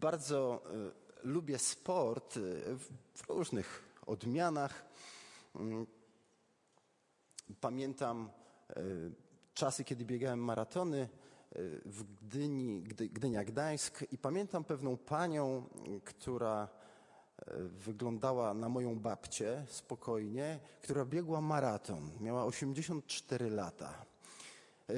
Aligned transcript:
Bardzo 0.00 0.62
y, 1.24 1.28
lubię 1.28 1.58
sport 1.58 2.36
y, 2.36 2.40
w 3.14 3.28
różnych 3.28 3.82
odmianach. 4.06 4.84
Mm, 5.56 5.86
pamiętam 7.60 8.30
y, 8.76 9.12
czasy, 9.54 9.84
kiedy 9.84 10.04
biegałem 10.04 10.44
maratony 10.44 11.08
w 11.84 12.04
Gdyni, 12.04 12.82
Gdynia 12.82 13.44
Gdańsk 13.44 14.04
i 14.12 14.18
pamiętam 14.18 14.64
pewną 14.64 14.96
panią, 14.96 15.68
która 16.04 16.68
wyglądała 17.56 18.54
na 18.54 18.68
moją 18.68 19.00
babcię 19.00 19.66
spokojnie, 19.68 20.60
która 20.82 21.04
biegła 21.04 21.40
maraton. 21.40 22.10
Miała 22.20 22.44
84 22.44 23.50
lata. 23.50 24.04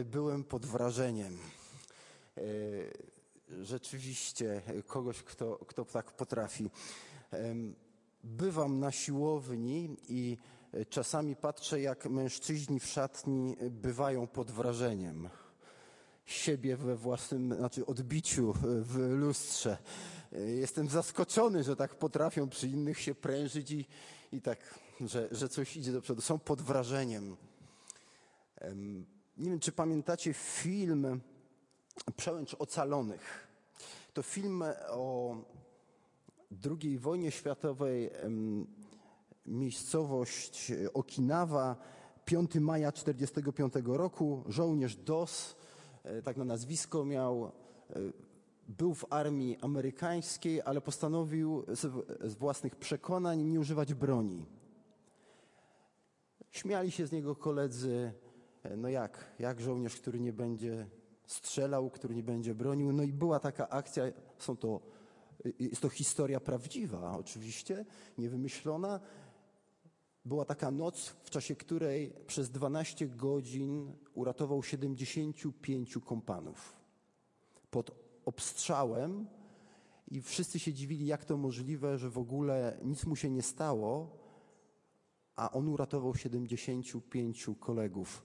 Byłem 0.05 0.45
pod 0.45 0.67
wrażeniem 0.67 1.39
rzeczywiście 3.63 4.63
kogoś, 4.87 5.23
kto, 5.23 5.59
kto 5.67 5.85
tak 5.85 6.13
potrafi. 6.13 6.71
Bywam 8.25 8.81
na 8.81 8.93
siłowni 8.93 9.97
i 10.09 10.37
czasami 10.89 11.37
patrzę, 11.37 11.81
jak 11.81 12.07
mężczyźni 12.07 12.81
w 12.81 12.87
szatni 12.87 13.57
bywają 13.71 14.27
pod 14.27 14.51
wrażeniem 14.51 15.29
siebie 16.27 16.77
we 16.77 16.97
własnym, 16.97 17.55
znaczy 17.55 17.87
odbiciu 17.87 18.55
w 18.63 18.97
lustrze. 18.97 19.79
Jestem 20.33 20.89
zaskoczony, 20.89 21.65
że 21.65 21.77
tak 21.77 21.95
potrafią 21.95 22.49
przy 22.49 22.69
innych 22.69 23.01
się 23.01 23.15
prężyć 23.15 23.71
i, 23.71 23.87
i 24.33 24.41
tak, 24.41 24.81
że, 25.01 25.29
że 25.31 25.49
coś 25.49 25.77
idzie 25.77 25.93
do 25.93 26.01
przodu. 26.01 26.21
Są 26.21 26.39
pod 26.39 26.63
wrażeniem. 26.63 27.37
Nie 29.37 29.51
wiem, 29.51 29.61
czy 29.61 29.73
pamiętacie 29.73 30.33
film 30.33 31.21
Przełęcz 32.17 32.55
Ocalonych. 32.55 33.49
To 34.13 34.23
film 34.23 34.65
o 34.89 35.37
II 36.83 36.99
wojnie 36.99 37.31
światowej, 37.31 38.11
miejscowość 39.47 40.73
Okinawa, 40.95 41.77
5 42.25 42.55
maja 42.55 42.93
1945 42.93 43.75
roku. 43.87 44.45
Żołnierz 44.49 44.97
DOS, 44.97 45.57
e, 46.05 46.23
tak 46.23 46.37
na 46.37 46.45
nazwisko 46.45 47.05
miał, 47.05 47.45
e, 47.45 47.51
był 48.69 48.95
w 48.95 49.05
armii 49.11 49.59
amerykańskiej, 49.61 50.63
ale 50.63 50.81
postanowił 50.81 51.65
z 52.25 52.35
własnych 52.35 52.77
przekonań 52.77 53.43
nie 53.43 53.61
używać 53.61 53.95
broni. 53.95 54.47
Śmiali 56.51 56.91
się 56.91 57.07
z 57.07 57.13
niego 57.13 57.37
koledzy, 57.37 58.13
e, 58.63 58.77
no 58.77 58.89
jak, 58.89 59.25
jak 59.39 59.61
żołnierz, 59.61 59.97
który 59.97 60.21
nie 60.21 60.33
będzie 60.33 60.87
strzelał, 61.27 61.91
który 61.91 62.15
nie 62.15 62.23
będzie 62.23 62.55
bronił. 62.55 62.93
No 62.93 63.03
i 63.03 63.13
była 63.13 63.41
taka 63.41 63.69
akcja, 63.69 64.05
są 64.39 64.57
to, 64.57 64.81
jest 65.59 65.83
to 65.83 65.89
historia 65.89 66.41
prawdziwa 66.41 67.17
oczywiście, 67.19 67.85
niewymyślona. 68.19 69.01
Była 70.25 70.45
taka 70.45 70.71
noc, 70.71 71.09
w 71.09 71.31
czasie 71.31 71.57
której 71.57 72.13
przez 72.27 72.51
12 72.51 73.07
godzin 73.07 73.93
uratował 74.15 74.63
75 74.63 75.99
kompanów. 76.05 76.77
Pod 77.71 77.91
obstrzałem 78.25 79.27
i 80.09 80.23
wszyscy 80.23 80.59
się 80.59 80.73
dziwili, 80.73 81.07
jak 81.07 81.25
to 81.25 81.37
możliwe, 81.37 81.99
że 81.99 82.11
w 82.11 82.19
ogóle 82.19 82.79
nic 82.83 83.05
mu 83.05 83.17
się 83.17 83.31
nie 83.31 83.43
stało, 83.43 84.19
a 85.37 85.51
on 85.53 85.69
uratował 85.69 86.15
75 86.15 87.47
kolegów. 87.61 88.23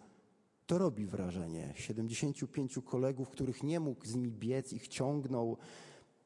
To 0.72 0.78
robi 0.78 1.06
wrażenie. 1.06 1.74
75 1.76 2.80
kolegów, 2.86 3.30
których 3.30 3.64
nie 3.64 3.80
mógł 3.80 4.06
z 4.06 4.16
nimi 4.16 4.32
biec, 4.32 4.74
ich 4.74 4.88
ciągnął, 4.88 5.58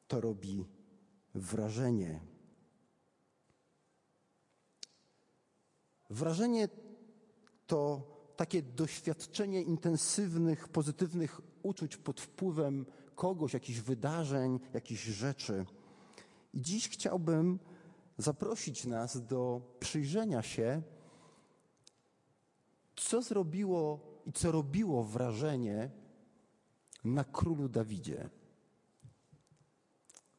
to 0.08 0.20
robi 0.20 0.64
wrażenie. 1.34 2.20
Wrażenie 6.10 6.68
to 7.66 8.02
takie 8.36 8.62
doświadczenie 8.62 9.62
intensywnych, 9.62 10.68
pozytywnych 10.68 11.40
uczuć 11.62 11.96
pod 11.96 12.20
wpływem 12.20 12.86
kogoś, 13.14 13.54
jakichś 13.54 13.78
wydarzeń, 13.78 14.60
jakichś 14.74 15.04
rzeczy. 15.04 15.66
I 16.54 16.60
dziś 16.62 16.88
chciałbym 16.88 17.58
zaprosić 18.18 18.84
nas 18.84 19.26
do 19.26 19.60
przyjrzenia 19.80 20.42
się, 20.42 20.82
co 22.96 23.22
zrobiło 23.22 24.15
i 24.26 24.32
co 24.32 24.52
robiło 24.52 25.04
wrażenie 25.04 25.90
na 27.04 27.24
królu 27.24 27.68
Dawidzie. 27.68 28.28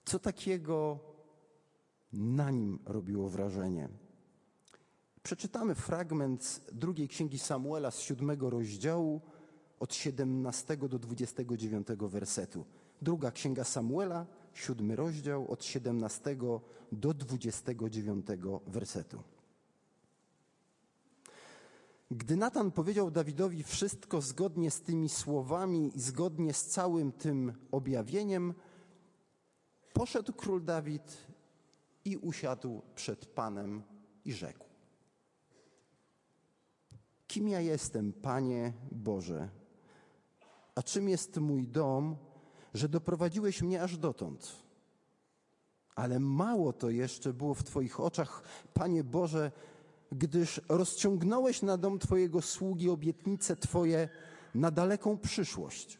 Co 0.05 0.19
takiego 0.19 0.99
na 2.13 2.51
nim 2.51 2.79
robiło 2.85 3.29
wrażenie? 3.29 3.89
Przeczytamy 5.23 5.75
fragment 5.75 6.43
z 6.43 6.61
drugiej 6.71 7.07
księgi 7.07 7.39
Samuela 7.39 7.91
z 7.91 7.99
siódmego 7.99 8.49
rozdziału 8.49 9.21
od 9.79 9.93
17 9.93 10.77
do 10.77 10.99
29 10.99 11.87
wersetu. 11.99 12.65
Druga 13.01 13.31
księga 13.31 13.63
Samuela, 13.63 14.25
siódmy 14.53 14.95
rozdział 14.95 15.51
od 15.51 15.65
17 15.65 16.37
do 16.91 17.13
29 17.13 18.27
wersetu. 18.67 19.23
Gdy 22.11 22.35
Natan 22.35 22.71
powiedział 22.71 23.11
Dawidowi 23.11 23.63
wszystko 23.63 24.21
zgodnie 24.21 24.71
z 24.71 24.81
tymi 24.81 25.09
słowami 25.09 25.91
i 25.97 26.01
zgodnie 26.01 26.53
z 26.53 26.65
całym 26.65 27.11
tym 27.11 27.53
objawieniem, 27.71 28.53
poszedł 29.93 30.33
król 30.33 30.63
Dawid 30.63 31.17
i 32.05 32.17
usiadł 32.17 32.81
przed 32.95 33.25
Panem 33.25 33.83
i 34.25 34.33
rzekł: 34.33 34.65
Kim 37.27 37.47
ja 37.47 37.61
jestem, 37.61 38.13
Panie 38.13 38.73
Boże? 38.91 39.49
A 40.75 40.83
czym 40.83 41.09
jest 41.09 41.37
mój 41.37 41.67
dom, 41.67 42.15
że 42.73 42.89
doprowadziłeś 42.89 43.61
mnie 43.61 43.83
aż 43.83 43.97
dotąd? 43.97 44.63
Ale 45.95 46.19
mało 46.19 46.73
to 46.73 46.89
jeszcze 46.89 47.33
było 47.33 47.53
w 47.53 47.63
Twoich 47.63 47.99
oczach, 47.99 48.43
Panie 48.73 49.03
Boże, 49.03 49.51
gdyż 50.11 50.61
rozciągnąłeś 50.69 51.61
na 51.61 51.77
dom 51.77 51.99
Twojego 51.99 52.41
sługi 52.41 52.89
obietnice 52.89 53.55
Twoje 53.55 54.09
na 54.55 54.71
daleką 54.71 55.17
przyszłość 55.17 55.99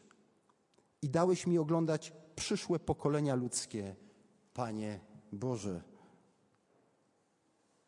i 1.02 1.10
dałeś 1.10 1.46
mi 1.46 1.58
oglądać 1.58 2.12
przyszłe 2.36 2.78
pokolenia 2.78 3.34
ludzkie, 3.34 3.96
Panie 4.54 5.00
Boże. 5.32 5.82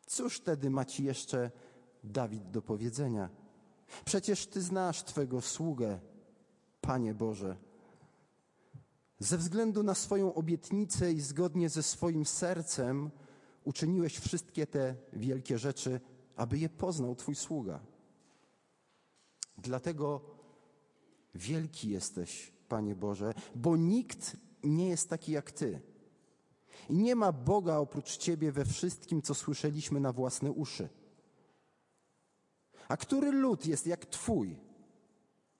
Cóż 0.05 0.37
wtedy 0.37 0.69
ma 0.69 0.85
Ci 0.85 1.03
jeszcze 1.03 1.51
Dawid 2.03 2.51
do 2.51 2.61
powiedzenia? 2.61 3.29
Przecież 4.05 4.47
Ty 4.47 4.61
znasz 4.61 5.03
Twego 5.03 5.41
sługę, 5.41 5.99
Panie 6.81 7.13
Boże. 7.13 7.57
Ze 9.19 9.37
względu 9.37 9.83
na 9.83 9.95
swoją 9.95 10.33
obietnicę 10.33 11.11
i 11.11 11.21
zgodnie 11.21 11.69
ze 11.69 11.83
swoim 11.83 12.25
sercem 12.25 13.11
uczyniłeś 13.63 14.19
wszystkie 14.19 14.67
te 14.67 14.95
wielkie 15.13 15.57
rzeczy, 15.57 15.99
aby 16.35 16.57
je 16.57 16.69
poznał 16.69 17.15
Twój 17.15 17.35
sługa. 17.35 17.79
Dlatego 19.57 20.21
wielki 21.35 21.89
jesteś, 21.89 22.53
Panie 22.67 22.95
Boże, 22.95 23.33
bo 23.55 23.77
nikt 23.77 24.37
nie 24.63 24.89
jest 24.89 25.09
taki 25.09 25.31
jak 25.31 25.51
Ty. 25.51 25.81
I 26.89 26.97
nie 26.97 27.15
ma 27.15 27.31
Boga 27.31 27.77
oprócz 27.77 28.17
Ciebie 28.17 28.51
we 28.51 28.65
wszystkim, 28.65 29.21
co 29.21 29.35
słyszeliśmy 29.35 29.99
na 29.99 30.13
własne 30.13 30.51
uszy. 30.51 30.89
A 32.87 32.97
który 32.97 33.31
lud 33.31 33.65
jest 33.65 33.87
jak 33.87 34.05
Twój, 34.05 34.57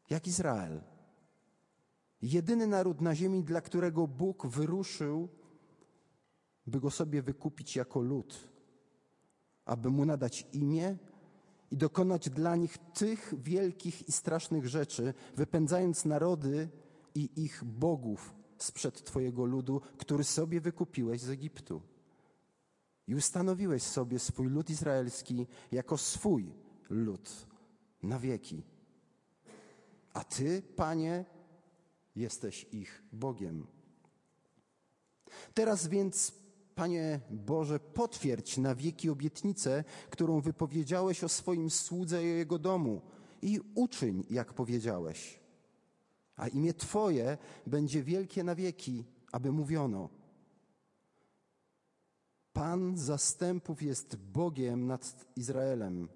jak 0.10 0.28
Izrael? 0.28 0.82
Jedyny 2.22 2.68
naród 2.68 3.02
na 3.02 3.16
ziemi, 3.16 3.44
dla 3.44 3.62
którego 3.62 4.08
Bóg 4.08 4.48
wyruszył, 4.48 5.30
by 6.68 6.80
go 6.80 6.92
sobie 6.92 7.22
wykupić 7.22 7.76
jako 7.76 8.02
lud 8.02 8.51
aby 9.66 9.90
mu 9.90 10.06
nadać 10.06 10.48
imię 10.54 10.98
i 11.72 11.78
dokonać 11.78 12.30
dla 12.30 12.56
nich 12.56 12.78
tych 12.78 13.34
wielkich 13.44 14.10
i 14.10 14.12
strasznych 14.12 14.68
rzeczy, 14.68 15.14
wypędzając 15.36 16.06
narody 16.06 16.70
i 17.16 17.30
ich 17.36 17.64
bogów 17.64 18.34
sprzed 18.58 19.04
Twojego 19.04 19.46
ludu, 19.46 19.82
który 19.98 20.24
sobie 20.24 20.62
wykupiłeś 20.62 21.22
z 21.22 21.30
Egiptu. 21.30 21.82
I 23.08 23.16
ustanowiłeś 23.16 23.84
sobie 23.84 24.20
swój 24.20 24.48
lud 24.48 24.70
izraelski 24.70 25.48
jako 25.72 25.98
swój 25.98 26.54
lud 26.90 27.48
na 28.04 28.20
wieki. 28.20 28.64
A 30.14 30.24
Ty, 30.24 30.62
Panie, 30.76 31.26
jesteś 32.16 32.68
ich 32.72 33.04
Bogiem. 33.12 33.68
Teraz 35.54 35.88
więc 35.88 36.41
Panie 36.76 37.20
Boże, 37.30 37.80
potwierdź 37.80 38.58
na 38.58 38.76
wieki 38.76 39.10
obietnicę, 39.10 39.84
którą 40.10 40.42
wypowiedziałeś 40.42 41.24
o 41.24 41.30
swoim 41.30 41.70
słudze 41.70 42.24
i 42.24 42.32
o 42.32 42.36
jego 42.36 42.60
domu 42.60 43.02
i 43.42 43.60
uczyń, 43.76 44.24
jak 44.30 44.54
powiedziałeś. 44.54 45.40
A 46.36 46.48
imię 46.48 46.74
Twoje 46.74 47.38
będzie 47.68 48.04
wielkie 48.04 48.44
na 48.44 48.56
wieki, 48.56 49.06
aby 49.32 49.52
mówiono, 49.52 50.10
Pan 52.54 52.98
zastępów 52.98 53.82
jest 53.82 54.16
Bogiem 54.16 54.88
nad 54.88 55.26
Izraelem, 55.36 56.08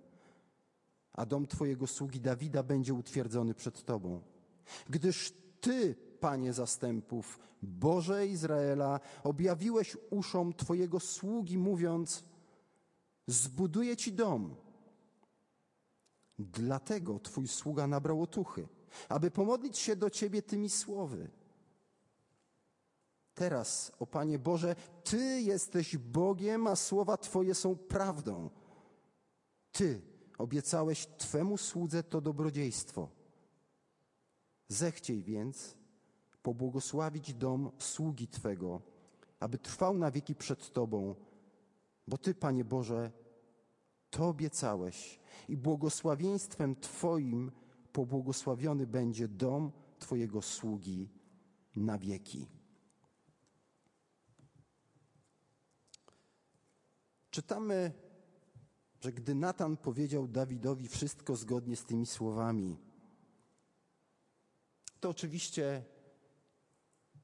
a 1.14 1.26
dom 1.26 1.48
Twojego 1.48 1.88
sługi 1.88 2.22
Dawida 2.22 2.64
będzie 2.64 2.94
utwierdzony 2.94 3.54
przed 3.54 3.84
Tobą. 3.84 4.22
Gdyż 4.90 5.34
Ty, 5.62 5.96
Panie 6.20 6.54
zastępów, 6.54 7.40
Boże 7.62 8.28
Izraela, 8.28 9.00
objawiłeś 9.24 9.98
uszom 10.10 10.54
Twojego 10.54 11.00
sługi, 11.00 11.58
mówiąc: 11.58 12.24
Zbuduję 13.28 13.98
Ci 13.98 14.14
dom. 14.14 14.56
Dlatego 16.40 17.20
Twój 17.20 17.48
sługa 17.48 17.88
nabrał 17.88 18.22
otuchy, 18.22 18.68
aby 19.10 19.32
pomodlić 19.32 19.78
się 19.78 19.96
do 19.96 20.10
Ciebie 20.10 20.42
tymi 20.42 20.70
słowy. 20.70 21.30
Teraz, 23.36 23.92
o 24.00 24.08
Panie 24.08 24.40
Boże, 24.40 24.76
Ty 25.04 25.42
jesteś 25.42 25.98
Bogiem, 25.98 26.68
a 26.68 26.76
słowa 26.76 27.18
Twoje 27.18 27.56
są 27.56 27.76
prawdą. 27.76 28.50
Ty 29.72 30.02
obiecałeś 30.38 31.08
Twemu 31.18 31.58
słudze 31.58 32.04
to 32.04 32.22
dobrodziejstwo. 32.22 33.10
Zechciej 34.68 35.24
więc 35.24 35.76
pobłogosławić 36.46 37.34
dom 37.34 37.72
sługi 37.80 38.28
Twego, 38.28 38.82
aby 39.40 39.58
trwał 39.58 39.98
na 39.98 40.12
wieki 40.12 40.36
przed 40.36 40.74
Tobą, 40.74 41.16
bo 42.08 42.18
Ty, 42.18 42.36
Panie 42.36 42.66
Boże, 42.66 43.12
to 44.10 44.28
obiecałeś 44.28 45.20
i 45.50 45.58
błogosławieństwem 45.58 46.76
Twoim 46.76 47.52
pobłogosławiony 47.92 48.88
będzie 48.88 49.28
dom 49.28 49.72
Twojego 50.00 50.42
sługi 50.42 51.10
na 51.76 51.98
wieki. 51.98 52.48
Czytamy, 57.30 57.92
że 59.00 59.14
gdy 59.14 59.36
Natan 59.36 59.78
powiedział 59.78 60.28
Dawidowi 60.28 60.88
wszystko 60.88 61.36
zgodnie 61.36 61.76
z 61.76 61.86
tymi 61.86 62.06
słowami, 62.06 62.78
to 65.00 65.10
oczywiście 65.10 65.95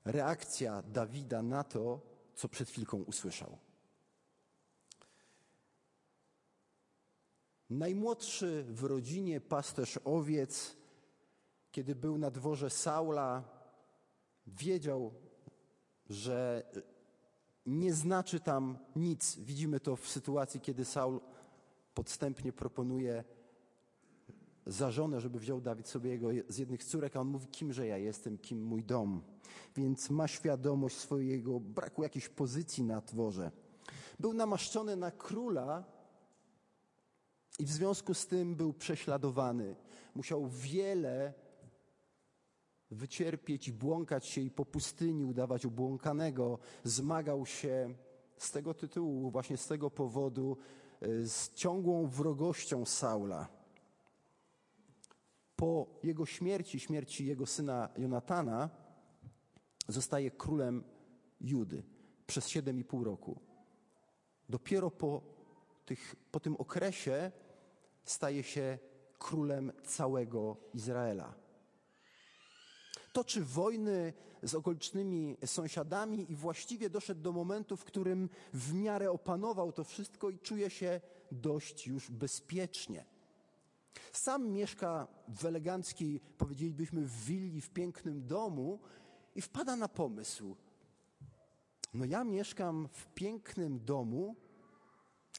reakcja 0.05 0.81
Dawida 0.81 1.41
na 1.41 1.63
to, 1.63 2.01
co 2.35 2.49
przed 2.49 2.69
chwilką 2.69 2.97
usłyszał. 3.03 3.57
Najmłodszy 7.69 8.65
w 8.69 8.83
rodzinie 8.83 9.41
pasterz 9.41 9.99
owiec, 10.05 10.75
kiedy 11.71 11.95
był 11.95 12.17
na 12.17 12.31
dworze 12.31 12.69
Saula, 12.69 13.43
wiedział, 14.47 15.13
że 16.09 16.63
nie 17.65 17.93
znaczy 17.93 18.39
tam 18.39 18.77
nic. 18.95 19.35
Widzimy 19.35 19.79
to 19.79 19.95
w 19.95 20.07
sytuacji, 20.07 20.61
kiedy 20.61 20.85
Saul 20.85 21.21
podstępnie 21.93 22.53
proponuje 22.53 23.23
za 24.65 24.91
żonę, 24.91 25.21
żeby 25.21 25.39
wziął 25.39 25.61
Dawid 25.61 25.87
sobie 25.87 26.09
jego 26.09 26.29
z 26.47 26.57
jednych 26.57 26.83
córek, 26.83 27.15
a 27.15 27.19
on 27.19 27.27
mówi, 27.27 27.47
kimże 27.47 27.87
ja 27.87 27.97
jestem, 27.97 28.37
kim 28.37 28.63
mój 28.63 28.83
dom. 28.83 29.21
Więc 29.75 30.09
ma 30.09 30.27
świadomość 30.27 30.97
swojego 30.97 31.59
braku 31.59 32.03
jakiejś 32.03 32.29
pozycji 32.29 32.83
na 32.83 33.01
dworze. 33.01 33.51
Był 34.19 34.33
namaszczony 34.33 34.95
na 34.95 35.11
króla 35.11 35.83
i 37.59 37.65
w 37.65 37.71
związku 37.71 38.13
z 38.13 38.27
tym 38.27 38.55
był 38.55 38.73
prześladowany. 38.73 39.75
Musiał 40.15 40.47
wiele 40.47 41.33
wycierpieć 42.91 43.67
i 43.67 43.73
błąkać 43.73 44.25
się 44.25 44.41
i 44.41 44.51
po 44.51 44.65
pustyni 44.65 45.25
udawać 45.25 45.65
ubłąkanego. 45.65 46.59
Zmagał 46.83 47.45
się 47.45 47.95
z 48.37 48.51
tego 48.51 48.73
tytułu, 48.73 49.31
właśnie 49.31 49.57
z 49.57 49.67
tego 49.67 49.91
powodu, 49.91 50.57
e, 51.01 51.25
z 51.25 51.53
ciągłą 51.53 52.07
wrogością 52.07 52.85
Saula. 52.85 53.60
Po 55.61 55.87
jego 56.03 56.25
śmierci, 56.25 56.79
śmierci 56.79 57.25
jego 57.25 57.45
syna 57.45 57.89
Jonatana, 57.97 58.69
zostaje 59.87 60.31
królem 60.31 60.83
Judy 61.41 61.83
przez 62.27 62.47
7,5 62.47 63.03
roku. 63.03 63.39
Dopiero 64.49 64.91
po, 64.91 65.21
tych, 65.85 66.15
po 66.31 66.39
tym 66.39 66.55
okresie 66.55 67.31
staje 68.03 68.43
się 68.43 68.79
królem 69.19 69.71
całego 69.83 70.57
Izraela 70.73 71.33
toczy 73.13 73.45
wojny 73.45 74.13
z 74.43 74.55
okolicznymi 74.55 75.37
sąsiadami 75.45 76.31
i 76.31 76.35
właściwie 76.35 76.89
doszedł 76.89 77.21
do 77.21 77.31
momentu, 77.31 77.77
w 77.77 77.85
którym 77.85 78.29
w 78.53 78.73
miarę 78.73 79.11
opanował 79.11 79.71
to 79.71 79.83
wszystko 79.83 80.29
i 80.29 80.39
czuje 80.39 80.69
się 80.69 81.01
dość 81.31 81.87
już 81.87 82.11
bezpiecznie. 82.11 83.05
Sam 84.13 84.49
mieszka 84.49 85.07
w 85.27 85.45
eleganckiej, 85.45 86.19
powiedzielibyśmy, 86.37 87.01
w 87.01 87.25
willi, 87.25 87.61
w 87.61 87.69
pięknym 87.69 88.27
domu 88.27 88.79
i 89.35 89.41
wpada 89.41 89.75
na 89.75 89.87
pomysł. 89.87 90.55
No 91.93 92.05
ja 92.05 92.23
mieszkam 92.23 92.89
w 92.91 93.07
pięknym 93.07 93.85
domu, 93.85 94.35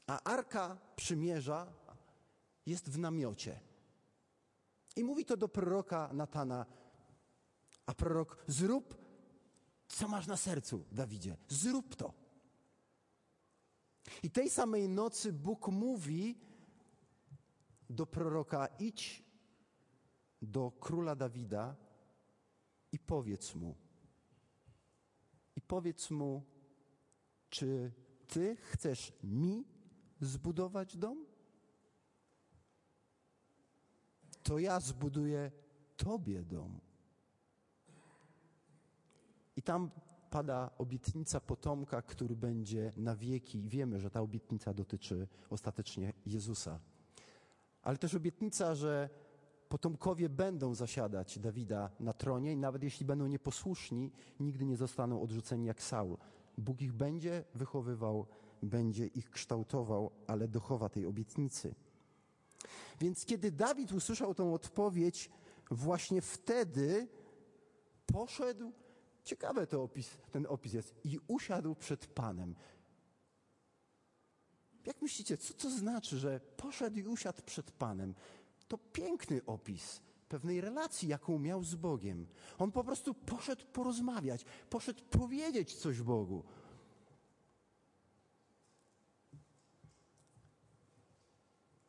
a 0.07 0.23
Arka 0.23 0.77
Przymierza 0.95 1.73
jest 2.65 2.89
w 2.89 2.99
namiocie. 2.99 3.59
I 4.95 5.03
mówi 5.03 5.25
to 5.25 5.37
do 5.37 5.47
proroka 5.47 6.09
Natana, 6.13 6.65
a 7.85 7.93
prorok, 7.93 8.43
zrób, 8.47 8.97
co 9.87 10.07
masz 10.07 10.27
na 10.27 10.37
sercu, 10.37 10.85
Dawidzie. 10.91 11.37
Zrób 11.47 11.95
to. 11.95 12.13
I 14.23 14.31
tej 14.31 14.49
samej 14.49 14.89
nocy 14.89 15.33
Bóg 15.33 15.67
mówi 15.67 16.37
do 17.89 18.05
proroka: 18.05 18.67
idź 18.79 19.23
do 20.41 20.71
króla 20.71 21.15
Dawida 21.15 21.75
i 22.91 22.99
powiedz 22.99 23.55
mu. 23.55 23.75
I 25.55 25.61
powiedz 25.61 26.11
mu, 26.11 26.43
czy 27.49 27.91
ty 28.27 28.55
chcesz 28.55 29.13
mi 29.23 29.65
zbudować 30.21 30.97
dom? 30.97 31.25
To 34.43 34.59
ja 34.59 34.79
zbuduję 34.79 35.51
tobie 35.97 36.43
dom. 36.43 36.79
I 39.55 39.61
tam 39.61 39.91
pada 40.29 40.71
obietnica 40.77 41.39
potomka, 41.39 42.01
który 42.01 42.35
będzie 42.35 42.91
na 42.97 43.15
wieki. 43.15 43.65
I 43.65 43.69
wiemy, 43.69 43.99
że 43.99 44.09
ta 44.09 44.21
obietnica 44.21 44.73
dotyczy 44.73 45.27
ostatecznie 45.49 46.13
Jezusa. 46.25 46.79
Ale 47.83 47.97
też 47.97 48.15
obietnica, 48.15 48.75
że 48.75 49.09
potomkowie 49.69 50.29
będą 50.29 50.75
zasiadać 50.75 51.39
Dawida 51.39 51.89
na 51.99 52.13
tronie 52.13 52.53
i 52.53 52.57
nawet 52.57 52.83
jeśli 52.83 53.05
będą 53.05 53.27
nieposłuszni, 53.27 54.11
nigdy 54.39 54.65
nie 54.65 54.77
zostaną 54.77 55.21
odrzuceni 55.21 55.65
jak 55.65 55.81
Saul. 55.81 56.17
Bóg 56.57 56.81
ich 56.81 56.93
będzie 56.93 57.43
wychowywał, 57.55 58.25
będzie 58.61 59.07
ich 59.07 59.29
kształtował, 59.29 60.11
ale 60.27 60.47
dochowa 60.47 60.89
tej 60.89 61.05
obietnicy. 61.05 61.75
Więc 62.99 63.25
kiedy 63.25 63.51
Dawid 63.51 63.91
usłyszał 63.91 64.35
tą 64.35 64.53
odpowiedź, 64.53 65.29
właśnie 65.71 66.21
wtedy 66.21 67.07
poszedł 68.05 68.71
Ciekawe 69.23 69.67
to 69.67 69.83
opis, 69.83 70.17
ten 70.31 70.45
opis 70.49 70.73
jest. 70.73 70.95
I 71.03 71.19
usiadł 71.27 71.75
przed 71.75 72.07
Panem. 72.07 72.55
Jak 74.85 75.01
myślicie, 75.01 75.37
co 75.37 75.53
to 75.53 75.69
znaczy, 75.69 76.17
że 76.17 76.39
poszedł 76.39 76.99
i 76.99 77.07
usiadł 77.07 77.41
przed 77.41 77.71
Panem? 77.71 78.15
To 78.67 78.77
piękny 78.77 79.45
opis 79.45 80.01
pewnej 80.29 80.61
relacji, 80.61 81.09
jaką 81.09 81.39
miał 81.39 81.63
z 81.63 81.75
Bogiem. 81.75 82.27
On 82.59 82.71
po 82.71 82.83
prostu 82.83 83.13
poszedł 83.13 83.65
porozmawiać, 83.65 84.45
poszedł 84.69 85.03
powiedzieć 85.03 85.75
coś 85.75 86.01
Bogu. 86.01 86.43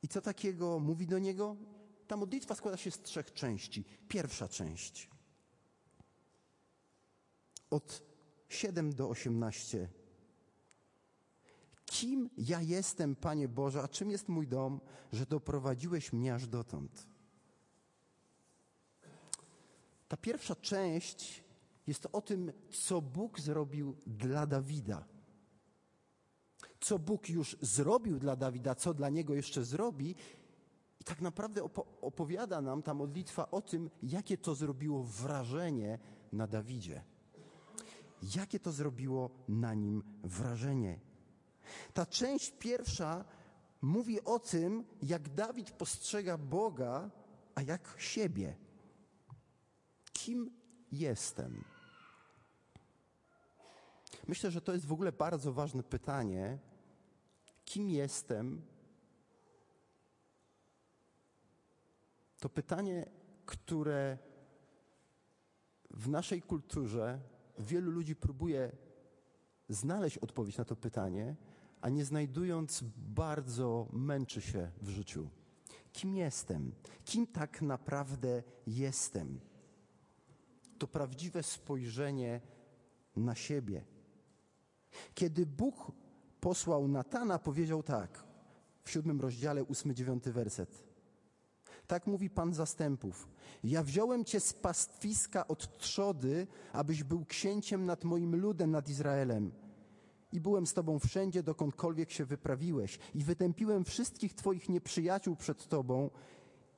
I 0.02 0.08
co 0.08 0.20
takiego 0.20 0.78
mówi 0.78 1.06
do 1.06 1.18
niego? 1.18 1.56
Ta 2.06 2.16
modlitwa 2.16 2.54
składa 2.54 2.76
się 2.76 2.90
z 2.90 3.02
trzech 3.02 3.32
części. 3.32 3.84
Pierwsza 4.08 4.48
część 4.48 5.08
od 7.74 8.02
7 8.48 8.94
do 8.94 9.08
18. 9.08 9.88
Kim 11.94 12.30
ja 12.38 12.60
jestem, 12.60 13.16
Panie 13.16 13.48
Boże, 13.48 13.82
a 13.82 13.88
czym 13.88 14.10
jest 14.10 14.28
mój 14.28 14.48
dom, 14.48 14.80
że 15.12 15.26
doprowadziłeś 15.26 16.12
mnie 16.12 16.34
aż 16.34 16.46
dotąd? 16.46 17.06
Ta 20.08 20.16
pierwsza 20.16 20.56
część 20.56 21.44
jest 21.86 22.08
o 22.12 22.20
tym, 22.20 22.52
co 22.70 23.02
Bóg 23.02 23.40
zrobił 23.40 23.96
dla 24.06 24.46
Dawida. 24.46 25.04
Co 26.80 26.98
Bóg 26.98 27.28
już 27.28 27.56
zrobił 27.60 28.18
dla 28.18 28.36
Dawida, 28.36 28.74
co 28.74 28.94
dla 28.94 29.08
niego 29.08 29.34
jeszcze 29.34 29.64
zrobi. 29.64 30.14
I 31.00 31.04
tak 31.04 31.20
naprawdę 31.20 31.62
opowiada 32.00 32.60
nam 32.60 32.82
ta 32.82 32.94
modlitwa 32.94 33.50
o 33.50 33.62
tym, 33.62 33.90
jakie 34.02 34.38
to 34.38 34.54
zrobiło 34.54 35.04
wrażenie 35.04 35.98
na 36.32 36.46
Dawidzie 36.46 37.04
jakie 38.36 38.60
to 38.60 38.72
zrobiło 38.72 39.30
na 39.48 39.74
nim 39.74 40.02
wrażenie. 40.22 41.00
Ta 41.94 42.06
część 42.06 42.50
pierwsza 42.50 43.24
mówi 43.82 44.24
o 44.24 44.38
tym, 44.38 44.84
jak 45.02 45.28
Dawid 45.28 45.70
postrzega 45.70 46.38
Boga, 46.38 47.10
a 47.54 47.62
jak 47.62 47.94
siebie. 47.98 48.56
Kim 50.12 50.50
jestem? 50.92 51.64
Myślę, 54.28 54.50
że 54.50 54.60
to 54.60 54.72
jest 54.72 54.86
w 54.86 54.92
ogóle 54.92 55.12
bardzo 55.12 55.52
ważne 55.52 55.82
pytanie. 55.82 56.58
Kim 57.64 57.90
jestem? 57.90 58.62
To 62.40 62.48
pytanie, 62.48 63.06
które 63.46 64.18
w 65.90 66.08
naszej 66.08 66.42
kulturze 66.42 67.20
wielu 67.58 67.90
ludzi 67.90 68.16
próbuje 68.16 68.72
znaleźć 69.68 70.18
odpowiedź 70.18 70.56
na 70.56 70.64
to 70.64 70.76
pytanie, 70.76 71.36
a 71.84 71.88
nie 71.88 72.04
znajdując, 72.04 72.84
bardzo 72.96 73.88
męczy 73.92 74.40
się 74.40 74.70
w 74.82 74.88
życiu. 74.88 75.28
Kim 75.92 76.14
jestem? 76.14 76.72
Kim 77.04 77.26
tak 77.26 77.62
naprawdę 77.62 78.42
jestem? 78.66 79.40
To 80.78 80.86
prawdziwe 80.86 81.42
spojrzenie 81.42 82.40
na 83.16 83.34
siebie. 83.34 83.84
Kiedy 85.14 85.46
Bóg 85.46 85.92
posłał 86.40 86.88
Natana, 86.88 87.38
powiedział 87.38 87.82
tak 87.82 88.24
w 88.84 88.90
siódmym 88.90 89.20
rozdziale, 89.20 89.64
ósmy, 89.64 89.94
dziewiąty 89.94 90.32
werset. 90.32 90.84
Tak 91.86 92.06
mówi 92.06 92.30
Pan 92.30 92.54
zastępów. 92.54 93.28
Ja 93.64 93.82
wziąłem 93.82 94.24
cię 94.24 94.40
z 94.40 94.52
pastwiska 94.52 95.48
od 95.48 95.78
trzody, 95.78 96.46
abyś 96.72 97.02
był 97.02 97.24
księciem 97.24 97.84
nad 97.84 98.04
moim 98.04 98.36
ludem, 98.36 98.70
nad 98.70 98.88
Izraelem. 98.88 99.63
I 100.34 100.40
byłem 100.40 100.66
z 100.66 100.74
tobą 100.74 100.98
wszędzie, 100.98 101.42
dokądkolwiek 101.42 102.10
się 102.10 102.24
wyprawiłeś. 102.24 102.98
I 103.14 103.24
wytępiłem 103.24 103.84
wszystkich 103.84 104.34
twoich 104.34 104.68
nieprzyjaciół 104.68 105.36
przed 105.36 105.68
tobą 105.68 106.10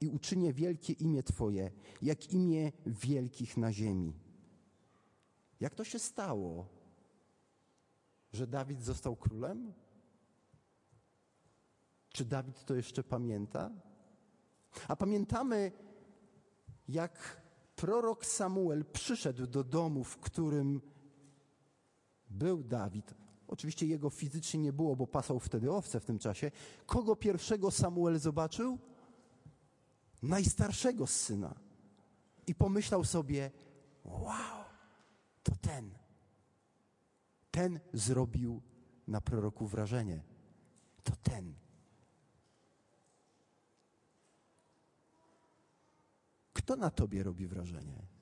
i 0.01 0.09
uczynię 0.09 0.53
wielkie 0.53 0.93
imię 0.93 1.23
twoje, 1.23 1.71
jak 2.03 2.33
imię 2.33 2.73
wielkich 2.87 3.57
na 3.57 3.73
ziemi. 3.73 4.13
Jak 5.61 5.75
to 5.75 5.85
się 5.85 5.99
stało, 5.99 6.67
że 8.33 8.47
Dawid 8.47 8.83
został 8.83 9.17
królem? 9.17 9.73
Czy 12.09 12.25
Dawid 12.25 12.65
to 12.65 12.75
jeszcze 12.75 13.05
pamięta? 13.05 13.71
A 14.89 14.97
pamiętamy, 14.97 15.73
jak 16.89 17.43
prorok 17.77 18.27
Samuel 18.27 18.85
przyszedł 18.85 19.47
do 19.47 19.65
domu, 19.65 20.05
w 20.05 20.19
którym 20.19 20.81
był 22.31 22.65
Dawid. 22.65 23.26
Oczywiście 23.49 23.87
jego 23.87 24.11
fizycznie 24.11 24.61
nie 24.61 24.73
było, 24.73 24.97
bo 24.97 25.07
pasał 25.07 25.41
wtedy 25.41 25.73
owce 25.73 26.01
w 26.01 26.05
tym 26.05 26.19
czasie. 26.19 26.51
Kogo 26.87 27.17
pierwszego 27.17 27.71
Samuel 27.71 28.19
zobaczył? 28.19 28.79
Najstarszego 30.23 31.07
syna. 31.07 31.55
I 32.47 32.55
pomyślał 32.55 33.05
sobie: 33.05 33.51
Wow, 34.05 34.65
to 35.43 35.53
ten. 35.61 35.91
Ten 37.51 37.81
zrobił 37.93 38.63
na 39.09 39.21
proroku 39.21 39.67
wrażenie. 39.67 40.23
To 41.05 41.13
ten. 41.23 41.55
Kto 46.53 46.77
na 46.77 46.91
tobie 46.91 47.23
robi 47.23 47.47
wrażenie? 47.47 48.16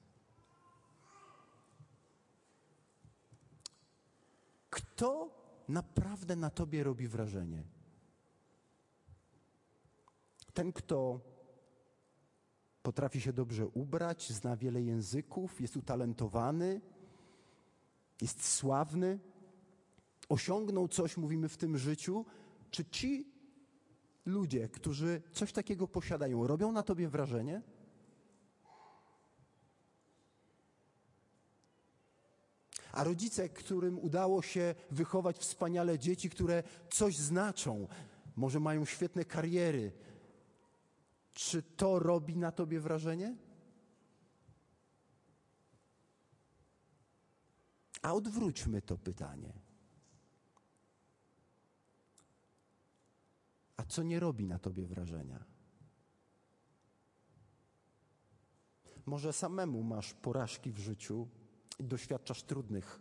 Kto 4.75 5.31
naprawdę 5.69 6.37
na 6.37 6.51
tobie 6.51 6.83
robi 6.85 7.09
wrażenie? 7.09 7.63
Ten, 10.55 10.73
kto 10.73 11.21
potrafi 12.83 13.21
się 13.21 13.33
dobrze 13.33 13.67
ubrać, 13.67 14.33
zna 14.33 14.57
wiele 14.57 14.83
języków, 14.83 15.61
jest 15.61 15.77
utalentowany, 15.77 16.81
jest 18.21 18.49
sławny, 18.49 19.19
osiągnął 20.29 20.89
coś, 20.89 21.17
mówimy 21.17 21.49
w 21.49 21.57
tym 21.57 21.79
życiu, 21.79 22.25
czy 22.71 22.85
ci 22.85 23.33
ludzie, 24.27 24.69
którzy 24.69 25.23
coś 25.33 25.53
takiego 25.53 25.89
posiadają, 25.89 26.47
robią 26.47 26.73
na 26.73 26.83
tobie 26.83 27.09
wrażenie? 27.09 27.63
A 32.95 33.05
rodzice, 33.05 33.49
którym 33.49 33.99
udało 33.99 34.43
się 34.43 34.75
wychować 34.91 35.39
wspaniale 35.39 35.99
dzieci, 35.99 36.31
które 36.31 36.63
coś 36.91 37.19
znaczą, 37.19 37.89
może 38.37 38.61
mają 38.61 38.85
świetne 38.85 39.25
kariery, 39.25 39.93
czy 41.33 41.63
to 41.63 41.99
robi 41.99 42.37
na 42.37 42.53
tobie 42.53 42.81
wrażenie? 42.81 43.37
A 48.03 48.15
odwróćmy 48.15 48.83
to 48.83 48.99
pytanie. 48.99 49.53
A 53.77 53.85
co 53.85 54.03
nie 54.03 54.21
robi 54.21 54.47
na 54.47 54.59
tobie 54.59 54.87
wrażenia? 54.87 55.45
Może 59.07 59.33
samemu 59.33 59.83
masz 59.83 60.15
porażki 60.15 60.73
w 60.73 60.79
życiu, 60.79 61.29
doświadczasz 61.81 62.43
trudnych 62.43 63.01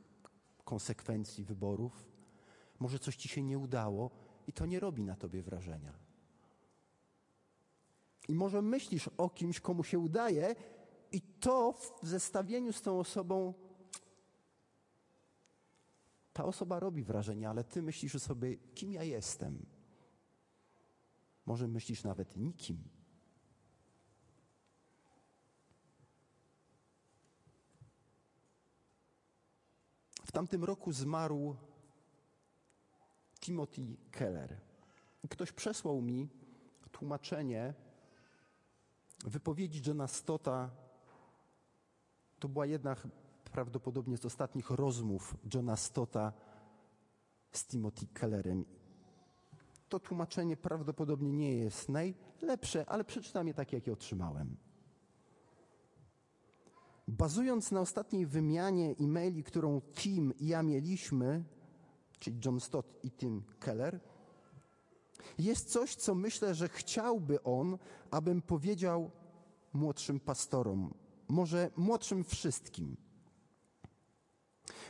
konsekwencji 0.64 1.44
wyborów, 1.44 2.06
może 2.80 3.00
coś 3.00 3.16
ci 3.16 3.30
się 3.30 3.44
nie 3.44 3.60
udało 3.60 4.12
i 4.48 4.54
to 4.54 4.66
nie 4.66 4.80
robi 4.80 5.04
na 5.04 5.16
tobie 5.16 5.44
wrażenia. 5.44 5.94
I 8.28 8.36
może 8.36 8.62
myślisz 8.62 9.10
o 9.18 9.30
kimś, 9.30 9.60
komu 9.60 9.84
się 9.84 10.00
udaje, 10.00 10.56
i 11.12 11.22
to 11.22 11.74
w 11.74 12.08
zestawieniu 12.08 12.74
z 12.74 12.82
tą 12.82 13.00
osobą, 13.00 13.54
ta 16.34 16.46
osoba 16.46 16.80
robi 16.80 17.04
wrażenie, 17.04 17.50
ale 17.50 17.64
ty 17.64 17.82
myślisz 17.82 18.16
o 18.16 18.20
sobie, 18.20 18.58
kim 18.58 18.94
ja 18.94 19.04
jestem. 19.04 19.66
Może 21.46 21.68
myślisz 21.68 22.04
nawet 22.04 22.38
nikim. 22.38 22.84
Tamtym 30.34 30.64
roku 30.64 30.92
zmarł 30.92 31.56
Timothy 33.40 33.98
Keller. 34.12 34.58
Ktoś 35.30 35.52
przesłał 35.52 36.02
mi 36.02 36.30
tłumaczenie 36.92 37.74
wypowiedzi 39.26 39.82
Johna 39.88 40.08
Stota. 40.08 40.70
To 42.40 42.50
była 42.50 42.66
jedna 42.66 42.96
prawdopodobnie 43.52 44.18
z 44.18 44.26
ostatnich 44.26 44.70
rozmów 44.70 45.36
Johna 45.54 45.76
Stota 45.76 46.34
z 47.52 47.66
Timothy 47.66 48.08
Kellerem. 48.14 48.66
To 49.90 50.00
tłumaczenie 50.00 50.58
prawdopodobnie 50.58 51.32
nie 51.32 51.56
jest 51.56 51.90
najlepsze, 51.90 52.86
ale 52.90 53.04
przeczytam 53.04 53.48
je 53.48 53.54
tak, 53.54 53.74
jak 53.74 53.88
je 53.88 53.94
otrzymałem. 53.94 54.58
Bazując 57.08 57.72
na 57.72 57.82
ostatniej 57.82 58.26
wymianie 58.26 58.96
e-maili, 59.00 59.44
którą 59.44 59.82
Tim 59.82 60.34
i 60.40 60.48
ja 60.48 60.64
mieliśmy, 60.64 61.44
czyli 62.20 62.40
John 62.46 62.60
Stott 62.60 63.00
i 63.04 63.12
Tim 63.12 63.44
Keller, 63.60 64.00
jest 65.38 65.72
coś, 65.72 65.96
co 65.96 66.16
myślę, 66.16 66.56
że 66.56 66.70
chciałby 66.70 67.44
on, 67.44 67.78
abym 68.12 68.42
powiedział 68.42 69.12
młodszym 69.74 70.20
pastorom, 70.20 70.94
może 71.28 71.72
młodszym 71.76 72.24
wszystkim. 72.24 72.98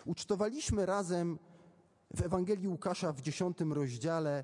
Ucztowaliśmy 0.06 0.86
razem 0.86 1.40
w 2.16 2.22
Ewangelii 2.22 2.68
Łukasza 2.68 3.14
w 3.14 3.22
dziesiątym 3.22 3.74
rozdziale, 3.74 4.44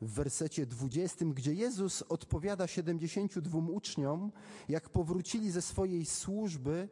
w 0.00 0.12
wersecie 0.12 0.66
dwudziestym, 0.66 1.34
gdzie 1.34 1.54
Jezus 1.54 2.02
odpowiada 2.02 2.66
siedemdziesięciu 2.66 3.42
dwóm 3.42 3.70
uczniom, 3.70 4.32
jak 4.68 4.88
powrócili 4.88 5.50
ze 5.50 5.62
swojej 5.62 6.06
służby 6.06 6.88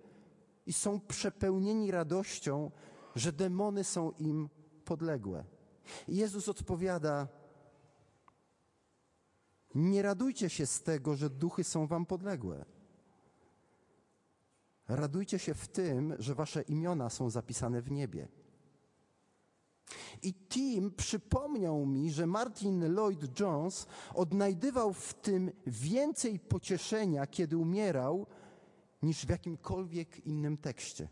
i 0.67 0.73
są 0.73 1.01
przepełnieni 1.01 1.91
radością, 1.91 2.71
że 3.15 3.33
demony 3.33 3.85
są 3.85 4.11
im 4.11 4.49
podległe. 4.85 5.45
I 6.09 6.17
Jezus 6.17 6.49
odpowiada: 6.49 7.29
Nie 9.75 10.03
radujcie 10.03 10.51
się 10.51 10.67
z 10.67 10.83
tego, 10.83 11.17
że 11.17 11.31
duchy 11.31 11.65
są 11.65 11.87
wam 11.87 12.07
podległe. 12.07 12.65
Radujcie 14.89 15.39
się 15.39 15.55
w 15.55 15.69
tym, 15.69 16.15
że 16.19 16.35
wasze 16.35 16.63
imiona 16.63 17.11
są 17.11 17.31
zapisane 17.31 17.83
w 17.83 17.91
niebie. 17.91 18.29
I 20.23 20.35
Tim 20.35 20.90
przypomniał 20.90 21.87
mi, 21.87 22.11
że 22.11 22.26
Martin 22.26 22.95
Lloyd 22.95 23.40
Jones 23.40 23.87
odnajdywał 24.14 24.93
w 24.93 25.14
tym 25.14 25.50
więcej 25.66 26.38
pocieszenia, 26.38 27.26
kiedy 27.26 27.57
umierał, 27.57 28.26
niż 29.02 29.26
w 29.26 29.31
jakimkolwiek 29.31 30.26
innym 30.26 30.57
tekście. 30.57 31.09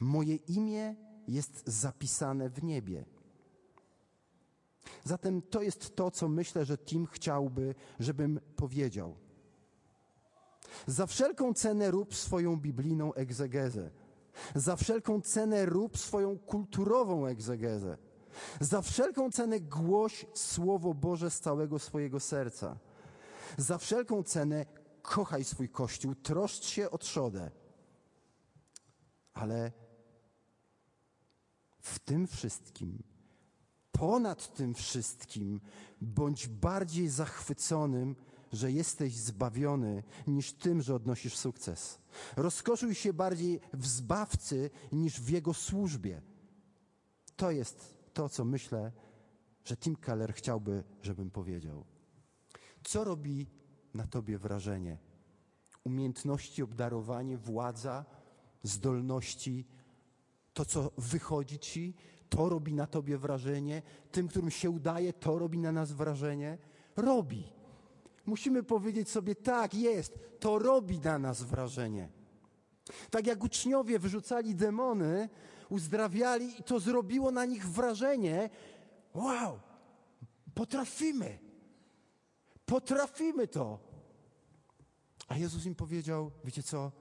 Moje 0.00 0.36
imię 0.36 0.94
jest 1.28 1.62
zapisane 1.66 2.50
w 2.50 2.62
niebie. 2.62 3.04
Zatem 5.04 5.42
to 5.42 5.62
jest 5.62 5.96
to, 5.96 6.10
co 6.10 6.28
myślę, 6.28 6.64
że 6.64 6.78
Tim 6.78 7.06
chciałby, 7.06 7.74
żebym 8.00 8.40
powiedział. 8.56 9.16
Za 10.86 11.06
wszelką 11.06 11.54
cenę 11.54 11.90
rób 11.90 12.14
swoją 12.14 12.56
biblijną 12.56 13.14
egzegezę. 13.14 13.90
Za 14.54 14.76
wszelką 14.76 15.20
cenę 15.20 15.66
rób 15.66 15.98
swoją 15.98 16.38
kulturową 16.38 17.26
egzegezę. 17.26 17.96
Za 18.60 18.82
wszelką 18.82 19.30
cenę 19.30 19.60
głoś 19.60 20.26
Słowo 20.34 20.94
Boże 20.94 21.30
z 21.30 21.40
całego 21.40 21.78
swojego 21.78 22.20
serca. 22.20 22.78
Za 23.58 23.78
wszelką 23.78 24.22
cenę 24.22 24.66
kochaj 25.02 25.44
swój 25.44 25.68
Kościół, 25.68 26.14
troszcz 26.14 26.64
się 26.64 26.90
o 26.90 26.98
trzodę. 26.98 27.50
Ale 29.34 29.72
w 31.78 31.98
tym 31.98 32.26
wszystkim, 32.26 33.02
ponad 33.92 34.54
tym 34.54 34.74
wszystkim, 34.74 35.60
bądź 36.00 36.48
bardziej 36.48 37.08
zachwyconym, 37.08 38.16
że 38.52 38.72
jesteś 38.72 39.16
zbawiony, 39.16 40.02
niż 40.26 40.52
tym, 40.52 40.82
że 40.82 40.94
odnosisz 40.94 41.36
sukces. 41.36 41.98
Rozkoszuj 42.36 42.94
się 42.94 43.12
bardziej 43.12 43.60
w 43.72 43.86
zbawcy 43.86 44.70
niż 44.92 45.20
w 45.20 45.28
jego 45.28 45.54
służbie. 45.54 46.22
To 47.36 47.50
jest 47.50 47.94
to, 48.14 48.28
co 48.28 48.44
myślę, 48.44 48.92
że 49.64 49.76
Tim 49.76 49.96
Keller 49.96 50.34
chciałby, 50.34 50.84
żebym 51.02 51.30
powiedział. 51.30 51.84
Co 52.84 53.04
robi 53.04 53.46
na 53.94 54.06
tobie 54.06 54.38
wrażenie? 54.38 54.98
Umiejętności, 55.84 56.62
obdarowanie, 56.62 57.38
władza, 57.38 58.04
zdolności, 58.62 59.66
to, 60.54 60.64
co 60.64 60.90
wychodzi 60.98 61.58
ci, 61.58 61.94
to 62.28 62.48
robi 62.48 62.74
na 62.74 62.86
tobie 62.86 63.18
wrażenie, 63.18 63.82
tym, 64.12 64.28
którym 64.28 64.50
się 64.50 64.70
udaje, 64.70 65.12
to 65.12 65.38
robi 65.38 65.58
na 65.58 65.72
nas 65.72 65.92
wrażenie. 65.92 66.58
Robi. 66.96 67.61
Musimy 68.26 68.62
powiedzieć 68.62 69.10
sobie, 69.10 69.34
tak, 69.34 69.74
jest, 69.74 70.18
to 70.40 70.58
robi 70.58 70.98
na 70.98 71.18
nas 71.18 71.42
wrażenie. 71.42 72.08
Tak 73.10 73.26
jak 73.26 73.44
uczniowie 73.44 73.98
wyrzucali 73.98 74.54
demony, 74.54 75.28
uzdrawiali 75.68 76.60
i 76.60 76.62
to 76.62 76.80
zrobiło 76.80 77.30
na 77.30 77.44
nich 77.44 77.68
wrażenie. 77.68 78.50
Wow, 79.14 79.60
potrafimy. 80.54 81.38
Potrafimy 82.66 83.48
to. 83.48 83.78
A 85.28 85.36
Jezus 85.36 85.66
im 85.66 85.74
powiedział: 85.74 86.30
Wiecie 86.44 86.62
co? 86.62 86.92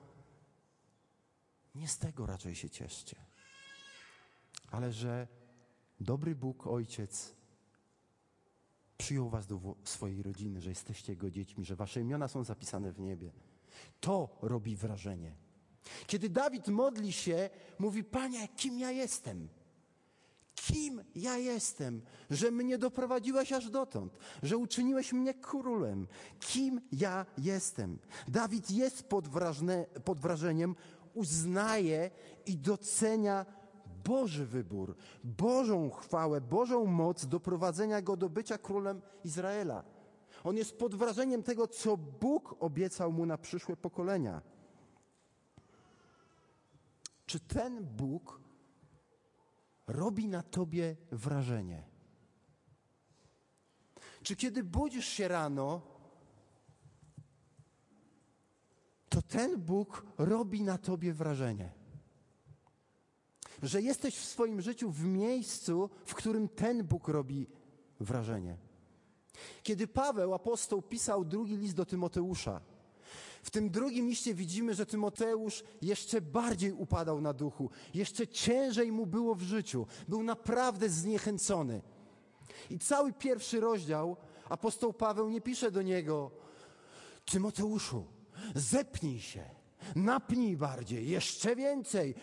Nie 1.75 1.87
z 1.87 1.97
tego 1.97 2.25
raczej 2.25 2.55
się 2.55 2.69
cieszcie, 2.69 3.15
ale 4.67 4.91
że 4.91 5.27
dobry 5.99 6.35
Bóg, 6.35 6.67
Ojciec, 6.67 7.35
przyjął 9.01 9.29
was 9.29 9.47
do 9.47 9.59
swojej 9.83 10.23
rodziny, 10.23 10.61
że 10.61 10.69
jesteście 10.69 11.11
Jego 11.11 11.31
dziećmi, 11.31 11.65
że 11.65 11.75
wasze 11.75 12.01
imiona 12.01 12.27
są 12.27 12.43
zapisane 12.43 12.91
w 12.91 12.99
niebie. 12.99 13.31
To 13.99 14.37
robi 14.41 14.75
wrażenie. 14.75 15.35
Kiedy 16.07 16.29
Dawid 16.29 16.67
modli 16.67 17.11
się, 17.11 17.49
mówi: 17.79 18.03
Panie, 18.03 18.47
kim 18.47 18.79
ja 18.79 18.91
jestem? 18.91 19.49
Kim 20.55 21.03
ja 21.15 21.37
jestem, 21.37 22.01
że 22.29 22.51
mnie 22.51 22.77
doprowadziłeś 22.77 23.53
aż 23.53 23.69
dotąd, 23.69 24.17
że 24.43 24.57
uczyniłeś 24.57 25.13
mnie 25.13 25.33
królem? 25.33 26.07
Kim 26.39 26.81
ja 26.91 27.25
jestem? 27.37 27.99
Dawid 28.27 28.71
jest 28.71 29.03
pod, 29.03 29.27
wrażne, 29.27 29.85
pod 30.05 30.19
wrażeniem, 30.19 30.75
uznaje 31.13 32.11
i 32.45 32.57
docenia 32.57 33.45
Boży 34.05 34.45
wybór, 34.45 34.95
Bożą 35.23 35.89
chwałę, 35.89 36.41
Bożą 36.41 36.85
moc 36.85 37.25
doprowadzenia 37.25 38.01
go 38.01 38.17
do 38.17 38.29
bycia 38.29 38.57
królem 38.57 39.01
Izraela. 39.23 39.83
On 40.43 40.57
jest 40.57 40.77
pod 40.77 40.95
wrażeniem 40.95 41.43
tego, 41.43 41.67
co 41.67 41.97
Bóg 41.97 42.55
obiecał 42.59 43.11
mu 43.11 43.25
na 43.25 43.37
przyszłe 43.37 43.77
pokolenia. 43.77 44.41
Czy 47.25 47.39
ten 47.39 47.85
Bóg 47.85 48.41
robi 49.87 50.27
na 50.27 50.43
tobie 50.43 50.95
wrażenie? 51.11 51.83
Czy 54.23 54.35
kiedy 54.35 54.63
budzisz 54.63 55.05
się 55.05 55.27
rano, 55.27 55.81
to 59.09 59.21
ten 59.21 59.61
Bóg 59.61 60.05
robi 60.17 60.61
na 60.61 60.77
tobie 60.77 61.13
wrażenie? 61.13 61.80
Że 63.61 63.81
jesteś 63.81 64.15
w 64.15 64.25
swoim 64.25 64.61
życiu 64.61 64.91
w 64.91 65.05
miejscu, 65.05 65.89
w 66.05 66.15
którym 66.15 66.49
ten 66.49 66.83
Bóg 66.83 67.07
robi 67.07 67.47
wrażenie. 67.99 68.57
Kiedy 69.63 69.87
Paweł, 69.87 70.33
apostoł, 70.33 70.81
pisał 70.81 71.25
drugi 71.25 71.57
list 71.57 71.75
do 71.75 71.85
Tymoteusza, 71.85 72.61
w 73.43 73.49
tym 73.49 73.69
drugim 73.69 74.07
liście 74.07 74.33
widzimy, 74.33 74.73
że 74.73 74.85
Tymoteusz 74.85 75.63
jeszcze 75.81 76.21
bardziej 76.21 76.73
upadał 76.73 77.21
na 77.21 77.33
duchu, 77.33 77.69
jeszcze 77.93 78.27
ciężej 78.27 78.91
mu 78.91 79.05
było 79.05 79.35
w 79.35 79.41
życiu, 79.41 79.87
był 80.07 80.23
naprawdę 80.23 80.89
zniechęcony. 80.89 81.81
I 82.69 82.79
cały 82.79 83.13
pierwszy 83.13 83.59
rozdział 83.59 84.17
apostoł 84.49 84.93
Paweł 84.93 85.29
nie 85.29 85.41
pisze 85.41 85.71
do 85.71 85.81
niego: 85.81 86.31
Tymoteuszu, 87.25 88.05
zepnij 88.55 89.19
się, 89.19 89.60
napnij 89.95 90.57
bardziej, 90.57 91.09
jeszcze 91.09 91.55
więcej, 91.55 92.15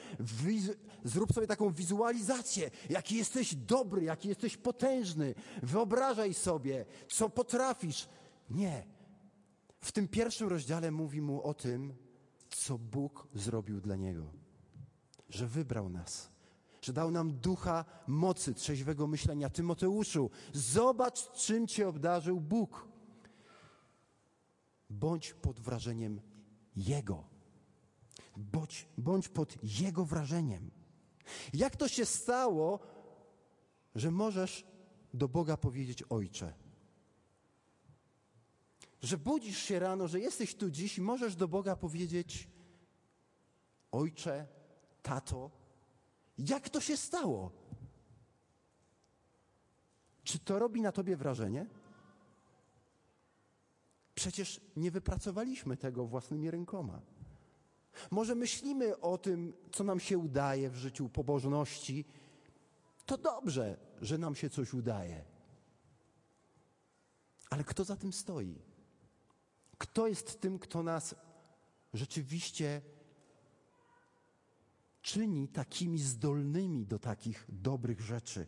zrób 1.04 1.32
sobie 1.32 1.46
taką 1.46 1.72
wizualizację, 1.72 2.70
jaki 2.90 3.16
jesteś 3.16 3.54
dobry, 3.54 4.02
jaki 4.04 4.28
jesteś 4.28 4.56
potężny, 4.56 5.34
wyobrażaj 5.62 6.34
sobie, 6.34 6.86
co 7.08 7.30
potrafisz. 7.30 8.08
Nie. 8.50 8.86
W 9.80 9.92
tym 9.92 10.08
pierwszym 10.08 10.48
rozdziale 10.48 10.90
mówi 10.90 11.20
mu 11.20 11.42
o 11.42 11.54
tym, 11.54 11.94
co 12.50 12.78
Bóg 12.78 13.28
zrobił 13.34 13.80
dla 13.80 13.96
niego. 13.96 14.32
Że 15.28 15.46
wybrał 15.46 15.88
nas, 15.88 16.30
że 16.82 16.92
dał 16.92 17.10
nam 17.10 17.32
ducha 17.32 17.84
mocy, 18.06 18.54
trzeźwego 18.54 19.06
myślenia. 19.06 19.50
Tymoteuszu, 19.50 20.30
zobacz, 20.52 21.32
czym 21.32 21.66
cię 21.66 21.88
obdarzył 21.88 22.40
Bóg. 22.40 22.88
Bądź 24.90 25.34
pod 25.34 25.60
wrażeniem 25.60 26.20
Jego. 26.76 27.37
Bądź, 28.38 28.88
bądź 28.98 29.28
pod 29.28 29.80
Jego 29.80 30.04
wrażeniem. 30.04 30.70
Jak 31.54 31.76
to 31.76 31.88
się 31.88 32.04
stało, 32.04 32.80
że 33.94 34.10
możesz 34.10 34.66
do 35.14 35.28
Boga 35.28 35.56
powiedzieć 35.56 36.02
Ojcze? 36.02 36.54
że 39.02 39.18
budzisz 39.18 39.58
się 39.58 39.78
rano, 39.78 40.08
że 40.08 40.20
jesteś 40.20 40.54
tu 40.54 40.70
dziś 40.70 40.98
i 40.98 41.00
możesz 41.00 41.36
do 41.36 41.48
Boga 41.48 41.76
powiedzieć: 41.76 42.48
Ojcze, 43.92 44.46
tato, 45.02 45.50
jak 46.38 46.68
to 46.68 46.80
się 46.80 46.96
stało? 46.96 47.52
Czy 50.24 50.38
to 50.38 50.58
robi 50.58 50.80
na 50.80 50.92
tobie 50.92 51.16
wrażenie? 51.16 51.66
Przecież 54.14 54.60
nie 54.76 54.90
wypracowaliśmy 54.90 55.76
tego 55.76 56.06
własnymi 56.06 56.50
rękoma. 56.50 57.00
Może 58.10 58.34
myślimy 58.34 59.00
o 59.00 59.18
tym, 59.18 59.52
co 59.72 59.84
nam 59.84 60.00
się 60.00 60.18
udaje 60.18 60.70
w 60.70 60.76
życiu 60.76 61.08
pobożności. 61.08 62.04
To 63.06 63.18
dobrze, 63.18 63.76
że 64.00 64.18
nam 64.18 64.34
się 64.34 64.50
coś 64.50 64.74
udaje. 64.74 65.24
Ale 67.50 67.64
kto 67.64 67.84
za 67.84 67.96
tym 67.96 68.12
stoi? 68.12 68.62
Kto 69.78 70.08
jest 70.08 70.40
tym, 70.40 70.58
kto 70.58 70.82
nas 70.82 71.14
rzeczywiście 71.94 72.82
czyni 75.02 75.48
takimi 75.48 75.98
zdolnymi 75.98 76.86
do 76.86 76.98
takich 76.98 77.44
dobrych 77.48 78.00
rzeczy? 78.00 78.46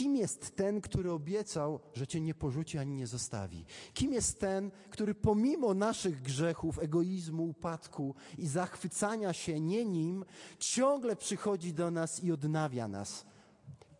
Kim 0.00 0.16
jest 0.16 0.56
ten, 0.56 0.80
który 0.80 1.12
obiecał, 1.12 1.80
że 1.94 2.06
cię 2.06 2.20
nie 2.20 2.34
porzuci 2.34 2.78
ani 2.78 2.94
nie 2.94 3.06
zostawi? 3.06 3.64
Kim 3.94 4.12
jest 4.12 4.40
ten, 4.40 4.70
który 4.90 5.14
pomimo 5.14 5.74
naszych 5.74 6.22
grzechów, 6.22 6.78
egoizmu, 6.78 7.44
upadku 7.44 8.14
i 8.38 8.46
zachwycania 8.46 9.32
się 9.32 9.60
nie 9.60 9.84
nim, 9.84 10.24
ciągle 10.58 11.16
przychodzi 11.16 11.74
do 11.74 11.90
nas 11.90 12.24
i 12.24 12.32
odnawia 12.32 12.88
nas? 12.88 13.26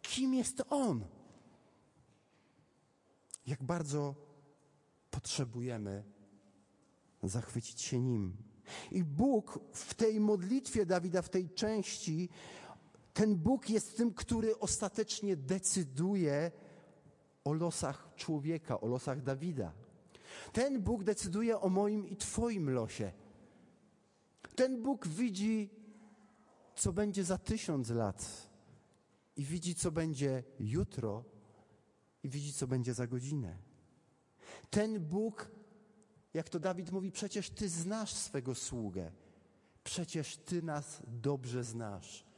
Kim 0.02 0.34
jest 0.34 0.62
On? 0.70 1.04
jak 3.46 3.62
bardzo 3.62 4.14
potrzebujemy 5.10 6.04
zachwycić 7.22 7.80
się 7.80 8.00
Nim. 8.00 8.36
I 8.90 9.04
Bóg 9.04 9.60
w 9.72 9.94
tej 9.94 10.20
modlitwie 10.20 10.86
Dawida, 10.86 11.22
w 11.22 11.28
tej 11.28 11.50
części, 11.50 12.28
ten 13.12 13.37
Bóg 13.37 13.70
jest 13.70 13.96
tym, 13.96 14.14
który 14.14 14.59
ostatecznie 14.59 15.37
decyduje 15.37 16.51
o 17.44 17.53
losach 17.53 18.09
człowieka, 18.16 18.81
o 18.81 18.87
losach 18.87 19.23
Dawida. 19.23 19.73
Ten 20.53 20.83
Bóg 20.83 21.05
decyduje 21.05 21.61
o 21.61 21.68
moim 21.68 22.09
i 22.09 22.16
Twoim 22.16 22.70
losie. 22.70 23.12
Ten 24.55 24.83
Bóg 24.83 25.09
widzi, 25.09 25.70
co 26.75 26.92
będzie 26.92 27.25
za 27.25 27.38
tysiąc 27.38 27.90
lat, 27.90 28.51
i 29.37 29.44
widzi, 29.44 29.75
co 29.75 29.92
będzie 29.92 30.44
jutro, 30.59 31.25
i 32.23 32.29
widzi, 32.29 32.53
co 32.53 32.66
będzie 32.66 32.94
za 32.94 33.07
godzinę. 33.07 33.57
Ten 34.70 35.01
Bóg, 35.01 35.51
jak 36.35 36.49
to 36.49 36.61
Dawid 36.61 36.92
mówi, 36.92 37.12
przecież 37.12 37.51
Ty 37.51 37.68
znasz 37.68 38.14
swego 38.14 38.55
sługę, 38.55 39.12
przecież 39.85 40.37
Ty 40.37 40.62
nas 40.62 41.03
dobrze 41.07 41.64
znasz. 41.64 42.29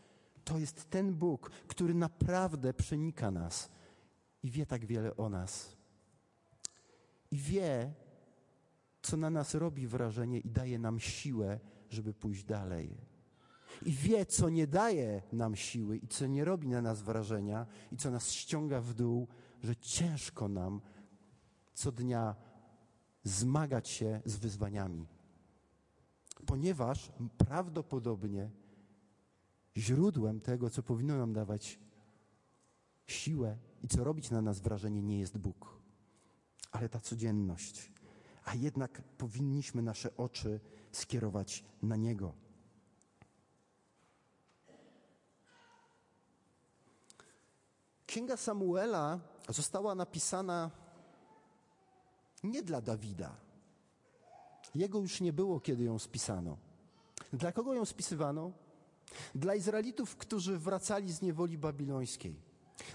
To 0.44 0.58
jest 0.58 0.90
ten 0.90 1.14
Bóg, 1.14 1.50
który 1.50 1.94
naprawdę 1.94 2.74
przenika 2.74 3.30
nas 3.30 3.70
i 4.42 4.50
wie 4.50 4.66
tak 4.66 4.86
wiele 4.86 5.16
o 5.16 5.28
nas. 5.28 5.76
I 7.30 7.36
wie, 7.36 7.94
co 9.02 9.16
na 9.16 9.30
nas 9.30 9.54
robi 9.54 9.86
wrażenie 9.86 10.38
i 10.38 10.50
daje 10.50 10.78
nam 10.78 11.00
siłę, 11.00 11.60
żeby 11.90 12.14
pójść 12.14 12.44
dalej. 12.44 12.96
I 13.82 13.92
wie, 13.92 14.26
co 14.26 14.48
nie 14.48 14.66
daje 14.66 15.22
nam 15.32 15.56
siły 15.56 15.96
i 15.96 16.08
co 16.08 16.26
nie 16.26 16.44
robi 16.44 16.68
na 16.68 16.82
nas 16.82 17.02
wrażenia 17.02 17.66
i 17.92 17.96
co 17.96 18.10
nas 18.10 18.30
ściąga 18.30 18.80
w 18.80 18.94
dół, 18.94 19.28
że 19.62 19.76
ciężko 19.76 20.48
nam 20.48 20.80
co 21.74 21.92
dnia 21.92 22.34
zmagać 23.24 23.88
się 23.88 24.20
z 24.24 24.36
wyzwaniami. 24.36 25.06
Ponieważ 26.46 27.12
prawdopodobnie 27.38 28.50
źródłem 29.76 30.40
tego, 30.40 30.70
co 30.70 30.82
powinno 30.82 31.16
nam 31.16 31.32
dawać 31.32 31.78
siłę 33.06 33.58
i 33.82 33.88
co 33.88 34.04
robić 34.04 34.30
na 34.30 34.42
nas 34.42 34.60
wrażenie, 34.60 35.02
nie 35.02 35.18
jest 35.18 35.38
Bóg, 35.38 35.82
ale 36.72 36.88
ta 36.88 37.00
codzienność. 37.00 37.92
A 38.44 38.54
jednak 38.54 39.02
powinniśmy 39.02 39.82
nasze 39.82 40.16
oczy 40.16 40.60
skierować 40.92 41.64
na 41.82 41.96
Niego. 41.96 42.34
Księga 48.06 48.36
Samuela 48.36 49.20
została 49.48 49.94
napisana 49.94 50.70
nie 52.42 52.62
dla 52.62 52.80
Dawida. 52.80 53.36
Jego 54.74 54.98
już 55.00 55.20
nie 55.20 55.32
było, 55.32 55.60
kiedy 55.60 55.84
ją 55.84 55.98
spisano. 55.98 56.56
Dla 57.32 57.52
kogo 57.52 57.74
ją 57.74 57.84
spisywano? 57.84 58.52
Dla 59.34 59.54
Izraelitów, 59.54 60.16
którzy 60.16 60.58
wracali 60.58 61.12
z 61.12 61.22
niewoli 61.22 61.58
babilońskiej. 61.58 62.36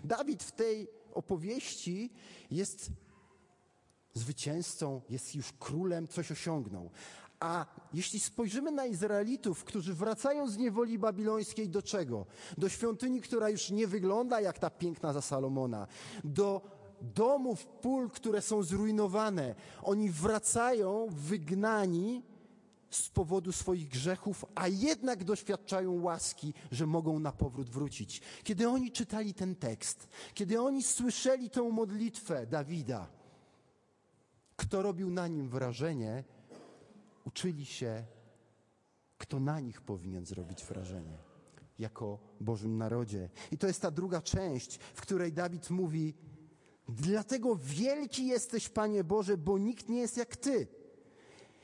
Dawid 0.04 0.44
w 0.44 0.52
tej 0.52 0.88
opowieści 1.14 2.10
jest 2.52 2.90
zwycięzcą, 4.14 5.02
jest 5.10 5.36
już 5.36 5.54
królem, 5.60 6.08
coś 6.08 6.32
osiągnął. 6.32 6.90
A 7.40 7.66
jeśli 7.94 8.20
spojrzymy 8.20 8.72
na 8.72 8.86
Izraelitów, 8.86 9.64
którzy 9.64 9.94
wracają 9.94 10.48
z 10.48 10.58
niewoli 10.58 11.00
babilońskiej 11.00 11.70
do 11.70 11.82
czego? 11.82 12.26
Do 12.58 12.70
świątyni, 12.70 13.22
która 13.22 13.50
już 13.50 13.70
nie 13.70 13.88
wygląda 13.88 14.42
jak 14.42 14.60
ta 14.60 14.70
piękna 14.70 15.14
za 15.14 15.22
Salomona, 15.22 15.88
do 16.24 16.62
domów, 17.02 17.66
pól, 17.66 18.10
które 18.10 18.42
są 18.42 18.64
zrujnowane. 18.64 19.56
Oni 19.84 20.10
wracają 20.10 21.08
wygnani 21.10 22.24
z 22.90 23.10
powodu 23.10 23.52
swoich 23.52 23.88
grzechów, 23.88 24.46
a 24.56 24.68
jednak 24.68 25.24
doświadczają 25.24 26.02
łaski, 26.02 26.54
że 26.72 26.86
mogą 26.86 27.20
na 27.20 27.32
powrót 27.32 27.70
wrócić. 27.70 28.22
Kiedy 28.44 28.70
oni 28.70 28.92
czytali 28.92 29.34
ten 29.34 29.56
tekst, 29.56 30.08
kiedy 30.34 30.62
oni 30.62 30.84
słyszeli 30.84 31.50
tę 31.50 31.62
modlitwę 31.62 32.48
Dawida, 32.48 33.08
kto 34.56 34.82
robił 34.82 35.10
na 35.10 35.28
nim 35.28 35.50
wrażenie, 35.50 36.24
uczyli 37.26 37.66
się, 37.66 38.06
kto 39.18 39.40
na 39.40 39.60
nich 39.60 39.82
powinien 39.82 40.26
zrobić 40.26 40.64
wrażenie 40.64 41.18
jako 41.80 42.20
Bożym 42.42 42.78
narodzie. 42.78 43.30
I 43.52 43.58
to 43.58 43.68
jest 43.68 43.82
ta 43.82 43.92
druga 43.92 44.22
część, 44.22 44.78
w 44.78 45.02
której 45.02 45.34
Dawid 45.34 45.70
mówi: 45.70 46.14
Dlatego 46.90 47.56
wielki 47.56 48.28
jesteś, 48.28 48.70
Panie 48.70 49.04
Boże, 49.04 49.38
bo 49.38 49.58
nikt 49.58 49.90
nie 49.90 50.00
jest 50.00 50.18
jak 50.18 50.36
Ty. 50.36 50.68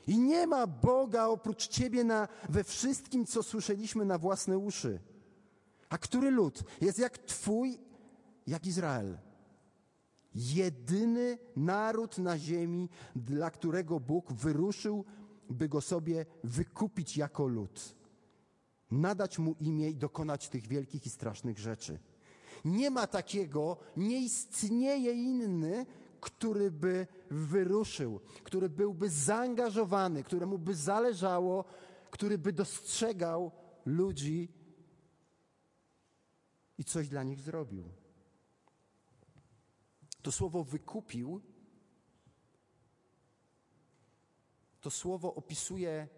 I 0.06 0.18
nie 0.18 0.46
ma 0.46 0.66
Boga 0.66 1.26
oprócz 1.26 1.68
Ciebie 1.68 2.04
na, 2.04 2.28
we 2.48 2.64
wszystkim, 2.64 3.26
co 3.26 3.42
słyszeliśmy 3.42 4.04
na 4.04 4.18
własne 4.18 4.58
uszy. 4.58 5.00
A 5.88 5.98
który 5.98 6.30
lud 6.30 6.64
jest 6.80 6.98
jak 6.98 7.18
Twój, 7.18 7.78
jak 8.46 8.66
Izrael? 8.66 9.18
Jedyny 10.34 11.38
naród 11.56 12.18
na 12.18 12.38
ziemi, 12.38 12.88
dla 13.16 13.50
którego 13.50 14.00
Bóg 14.00 14.32
wyruszył 14.32 15.04
by 15.50 15.68
go 15.68 15.80
sobie 15.80 16.26
wykupić 16.44 17.16
jako 17.16 17.46
lud, 17.46 17.94
nadać 18.90 19.38
mu 19.38 19.54
imię 19.60 19.90
i 19.90 19.96
dokonać 19.96 20.48
tych 20.48 20.66
wielkich 20.66 21.06
i 21.06 21.10
strasznych 21.10 21.58
rzeczy. 21.58 21.98
Nie 22.64 22.90
ma 22.90 23.06
takiego, 23.06 23.76
nie 23.96 24.20
istnieje 24.20 25.12
inny, 25.12 25.86
który 26.24 26.70
by 26.70 27.06
wyruszył, 27.30 28.20
który 28.44 28.68
byłby 28.68 29.10
zaangażowany, 29.10 30.24
któremu 30.24 30.58
by 30.58 30.74
zależało, 30.74 31.64
który 32.10 32.38
by 32.38 32.52
dostrzegał 32.52 33.52
ludzi 33.84 34.48
i 36.78 36.84
coś 36.84 37.08
dla 37.08 37.22
nich 37.22 37.40
zrobił. 37.40 37.88
To 40.22 40.32
słowo 40.32 40.64
wykupił 40.64 41.40
To 44.84 44.90
słowo 44.90 45.34
opisuje 45.34 46.08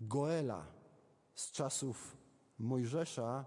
Goela 0.00 0.66
z 1.34 1.50
czasów 1.50 2.16
Mojżesza, 2.58 3.44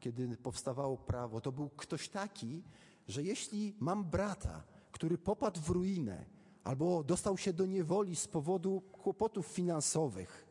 kiedy 0.00 0.36
powstawało 0.36 0.96
prawo. 0.96 1.40
To 1.40 1.52
był 1.52 1.70
ktoś 1.70 2.08
taki, 2.08 2.62
że 3.08 3.22
jeśli 3.22 3.76
mam 3.80 4.04
brata, 4.04 4.64
który 4.92 5.18
popadł 5.18 5.60
w 5.60 5.68
ruinę 5.68 6.24
albo 6.64 7.04
dostał 7.04 7.38
się 7.38 7.52
do 7.52 7.66
niewoli 7.66 8.16
z 8.16 8.28
powodu 8.28 8.80
kłopotów 8.80 9.46
finansowych, 9.46 10.46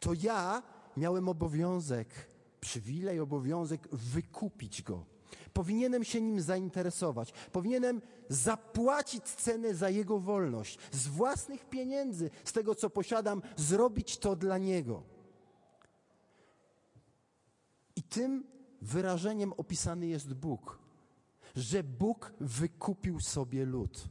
to 0.00 0.12
ja 0.12 0.62
miałem 0.96 1.28
obowiązek, 1.28 2.08
przywilej, 2.60 3.20
obowiązek 3.20 3.88
wykupić 3.92 4.82
go 4.82 5.14
Powinienem 5.52 6.04
się 6.04 6.20
nim 6.20 6.40
zainteresować. 6.40 7.32
Powinienem 7.52 8.02
zapłacić 8.28 9.24
cenę 9.24 9.74
za 9.74 9.90
jego 9.90 10.18
wolność. 10.18 10.78
Z 10.92 11.06
własnych 11.06 11.68
pieniędzy, 11.68 12.30
z 12.44 12.52
tego 12.52 12.74
co 12.74 12.90
posiadam, 12.90 13.42
zrobić 13.56 14.18
to 14.18 14.36
dla 14.36 14.58
niego. 14.58 15.02
I 17.96 18.02
tym 18.02 18.44
wyrażeniem 18.82 19.52
opisany 19.52 20.06
jest 20.06 20.34
Bóg, 20.34 20.78
że 21.56 21.84
Bóg 21.84 22.32
wykupił 22.40 23.20
sobie 23.20 23.64
lud. 23.64 24.08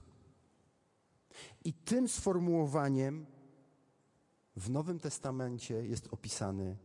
I 1.65 1.73
tym 1.73 2.07
sformułowaniem 2.07 3.25
w 4.55 4.69
Nowym 4.69 4.99
Testamencie 4.99 5.85
jest 5.85 6.07
opisany 6.11 6.77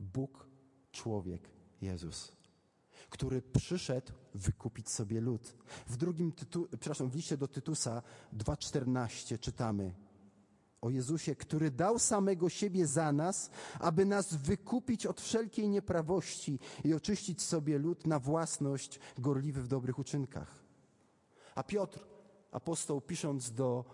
Bóg, 0.00 0.46
człowiek, 0.92 1.50
Jezus 1.80 2.42
który 3.12 3.42
przyszedł 3.42 4.12
wykupić 4.34 4.90
sobie 4.90 5.20
lud. 5.20 5.56
W 5.86 5.96
drugim 5.96 6.32
tytu, 6.32 6.68
przepraszam, 6.80 7.10
w 7.10 7.14
liście 7.14 7.36
do 7.36 7.48
Tytusa 7.48 8.02
2,14 8.36 9.38
czytamy 9.38 9.94
o 10.82 10.90
Jezusie, 10.90 11.36
który 11.36 11.70
dał 11.70 11.98
samego 11.98 12.48
siebie 12.48 12.86
za 12.86 13.12
nas, 13.12 13.50
aby 13.80 14.04
nas 14.04 14.34
wykupić 14.34 15.06
od 15.06 15.20
wszelkiej 15.20 15.68
nieprawości 15.68 16.58
i 16.84 16.94
oczyścić 16.94 17.42
sobie 17.42 17.78
lud 17.78 18.06
na 18.06 18.18
własność, 18.18 19.00
gorliwy 19.18 19.62
w 19.62 19.68
dobrych 19.68 19.98
uczynkach. 19.98 20.64
A 21.54 21.62
Piotr, 21.62 22.06
apostoł, 22.52 23.00
pisząc 23.00 23.52
do 23.52 23.84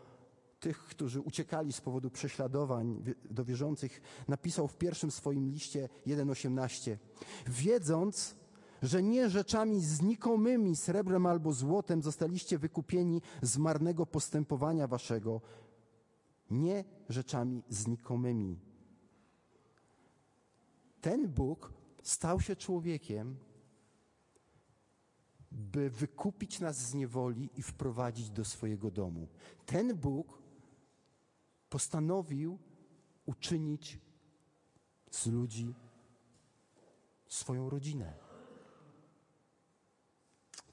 tych, 0.61 0.79
którzy 0.79 1.21
uciekali 1.21 1.73
z 1.73 1.81
powodu 1.81 2.11
prześladowań 2.11 3.03
do 3.31 3.45
wierzących, 3.45 4.01
napisał 4.29 4.69
w 4.69 4.77
pierwszym 4.77 5.11
swoim 5.11 5.51
liście 5.51 5.89
1,18 6.07 6.97
Wiedząc, 7.47 8.35
że 8.83 9.03
nie 9.03 9.31
rzeczami 9.31 9.81
znikomymi, 9.81 10.77
srebrem 10.77 11.27
albo 11.27 11.53
złotem 11.53 12.03
zostaliście 12.03 12.59
wykupieni 12.59 13.23
z 13.43 13.59
marnego 13.59 14.07
postępowania 14.07 14.87
waszego, 14.87 15.41
nie 16.51 16.85
rzeczami 17.09 17.63
znikomymi. 17.69 18.61
Ten 21.01 21.29
Bóg 21.29 21.73
stał 22.03 22.41
się 22.41 22.57
człowiekiem, 22.57 23.37
by 25.51 25.91
wykupić 25.91 26.61
nas 26.61 26.77
z 26.77 26.95
niewoli 26.95 27.51
i 27.57 27.63
wprowadzić 27.63 28.31
do 28.31 28.45
swojego 28.45 28.91
domu. 28.91 29.29
Ten 29.67 29.97
Bóg 29.97 30.43
postanowił 31.69 32.59
uczynić 33.27 33.99
z 35.11 35.27
ludzi 35.27 35.75
swoją 37.29 37.71
rodzinę 37.71 38.29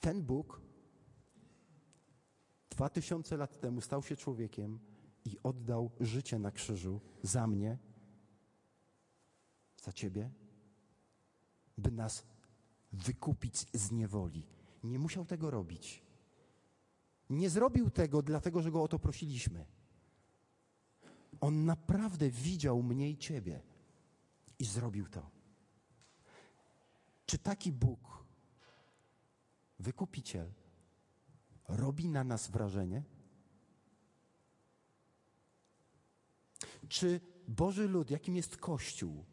ten 0.05 0.23
Bóg 0.23 0.61
dwa 2.69 2.89
tysiące 2.89 3.37
lat 3.37 3.59
temu 3.59 3.81
stał 3.81 4.03
się 4.03 4.15
człowiekiem 4.15 4.79
i 5.25 5.37
oddał 5.43 5.91
życie 5.99 6.39
na 6.39 6.51
krzyżu 6.51 7.01
za 7.23 7.47
mnie, 7.47 7.77
za 9.83 9.93
ciebie, 9.93 10.29
by 11.77 11.91
nas 11.91 12.23
wykupić 12.91 13.65
z 13.73 13.91
niewoli. 13.91 14.47
Nie 14.83 14.99
musiał 14.99 15.25
tego 15.25 15.51
robić. 15.51 16.03
Nie 17.29 17.49
zrobił 17.49 17.89
tego 17.89 18.21
dlatego, 18.21 18.61
że 18.61 18.71
go 18.71 18.83
o 18.83 18.87
to 18.87 18.99
prosiliśmy. 18.99 19.65
On 21.41 21.65
naprawdę 21.65 22.29
widział 22.29 22.83
mnie 22.83 23.09
i 23.09 23.17
ciebie 23.17 23.61
i 24.59 24.65
zrobił 24.65 25.07
to. 25.07 25.29
Czy 27.25 27.37
taki 27.37 27.71
Bóg, 27.71 28.25
wykupiciel, 29.79 30.53
robi 31.67 32.09
na 32.09 32.23
nas 32.23 32.47
wrażenie? 32.47 33.03
Czy 36.89 37.21
Boży 37.47 37.87
lud, 37.87 38.11
jakim 38.11 38.35
jest 38.35 38.57
Kościół, 38.57 39.25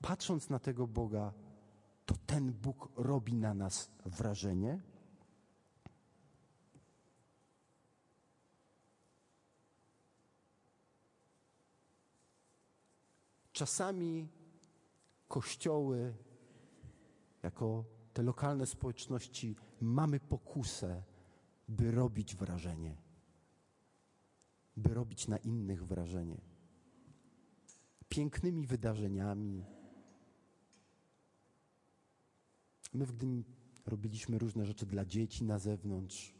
patrząc 0.00 0.50
na 0.50 0.58
tego 0.58 0.86
Boga, 0.86 1.32
to 2.06 2.14
ten 2.26 2.52
Bóg 2.52 2.88
robi 2.96 3.34
na 3.34 3.54
nas 3.54 3.90
wrażenie? 4.04 4.80
Czasami 13.52 14.28
kościoły, 15.28 16.14
jako 17.42 17.84
te 18.12 18.22
lokalne 18.22 18.66
społeczności, 18.66 19.56
mamy 19.80 20.20
pokusę, 20.20 21.02
by 21.68 21.90
robić 21.90 22.36
wrażenie, 22.36 22.96
by 24.76 24.94
robić 24.94 25.28
na 25.28 25.38
innych 25.38 25.86
wrażenie. 25.86 26.40
Pięknymi 28.08 28.66
wydarzeniami. 28.66 29.64
My 32.94 33.06
w 33.06 33.12
Gdyni 33.12 33.44
robiliśmy 33.86 34.38
różne 34.38 34.66
rzeczy 34.66 34.86
dla 34.86 35.04
dzieci 35.04 35.44
na 35.44 35.58
zewnątrz. 35.58 36.34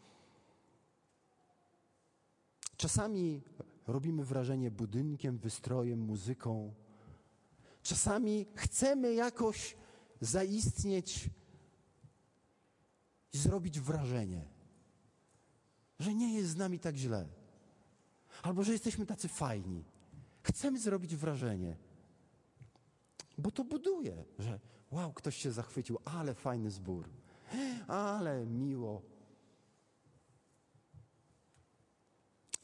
Czasami 2.77 3.42
robimy 3.87 4.25
wrażenie 4.25 4.70
budynkiem, 4.70 5.38
wystrojem, 5.38 6.01
muzyką. 6.01 6.75
Czasami 7.83 8.46
chcemy 8.55 9.14
jakoś 9.14 9.77
zaistnieć 10.20 11.31
i 13.33 13.38
zrobić 13.38 13.81
wrażenie, 13.81 14.44
że 15.99 16.14
nie 16.14 16.35
jest 16.35 16.51
z 16.51 16.57
nami 16.57 16.79
tak 16.79 16.96
źle, 16.96 17.29
albo 18.42 18.62
że 18.62 18.72
jesteśmy 18.72 19.07
tacy 19.07 19.29
fajni. 19.29 19.85
Chcemy 20.42 20.79
zrobić 20.79 21.16
wrażenie, 21.16 21.77
bo 23.38 23.51
to 23.51 23.64
buduje, 23.64 24.25
że 24.38 24.61
wow, 24.90 25.12
ktoś 25.12 25.37
się 25.37 25.53
zachwycił, 25.53 25.99
ale 26.05 26.35
fajny 26.35 26.70
zbór, 26.70 27.09
ale 27.88 28.46
miło. 28.46 29.03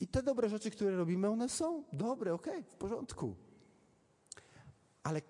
I 0.00 0.08
te 0.08 0.22
dobre 0.22 0.48
rzeczy, 0.48 0.70
które 0.70 0.96
robimy, 0.96 1.28
one 1.28 1.48
są 1.48 1.84
dobre, 1.92 2.34
okay, 2.34 2.62
w 2.62 2.74
porządku. 2.74 3.36
Ale 5.02 5.22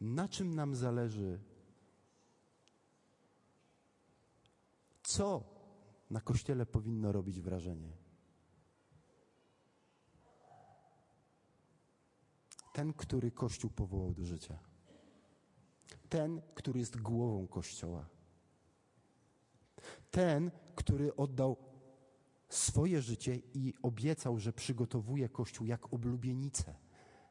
na 0.00 0.28
czym 0.28 0.54
nam 0.54 0.74
zależy? 0.74 1.40
Co 5.02 5.44
na 6.10 6.20
kościele 6.20 6.66
powinno 6.66 7.12
robić 7.12 7.40
wrażenie? 7.40 7.97
Ten, 12.78 12.92
który 12.92 13.30
Kościół 13.30 13.70
powołał 13.70 14.14
do 14.14 14.24
życia. 14.24 14.58
Ten, 16.08 16.40
który 16.54 16.80
jest 16.80 16.96
głową 17.00 17.46
Kościoła. 17.46 18.06
Ten, 20.10 20.50
który 20.74 21.16
oddał 21.16 21.56
swoje 22.48 23.02
życie 23.02 23.40
i 23.54 23.74
obiecał, 23.82 24.38
że 24.38 24.52
przygotowuje 24.52 25.28
Kościół 25.28 25.66
jak 25.66 25.92
oblubienicę 25.94 26.74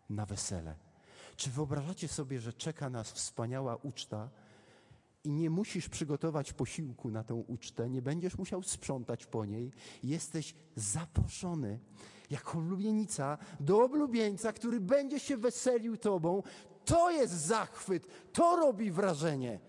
na 0.09 0.25
wesele. 0.25 0.75
Czy 1.35 1.49
wyobrażacie 1.49 2.07
sobie, 2.07 2.39
że 2.39 2.53
czeka 2.53 2.89
nas 2.89 3.11
wspaniała 3.11 3.75
uczta 3.75 4.29
i 5.23 5.31
nie 5.31 5.49
musisz 5.49 5.89
przygotować 5.89 6.53
posiłku 6.53 7.11
na 7.11 7.23
tę 7.23 7.33
ucztę, 7.33 7.89
nie 7.89 8.01
będziesz 8.01 8.37
musiał 8.37 8.63
sprzątać 8.63 9.25
po 9.25 9.45
niej, 9.45 9.71
jesteś 10.03 10.55
zaproszony 10.75 11.79
jako 12.29 12.57
oblubienica 12.57 13.37
do 13.59 13.83
oblubieńca, 13.83 14.53
który 14.53 14.79
będzie 14.79 15.19
się 15.19 15.37
weselił 15.37 15.97
tobą. 15.97 16.43
To 16.85 17.11
jest 17.11 17.33
zachwyt, 17.33 18.07
to 18.33 18.55
robi 18.55 18.91
wrażenie. 18.91 19.59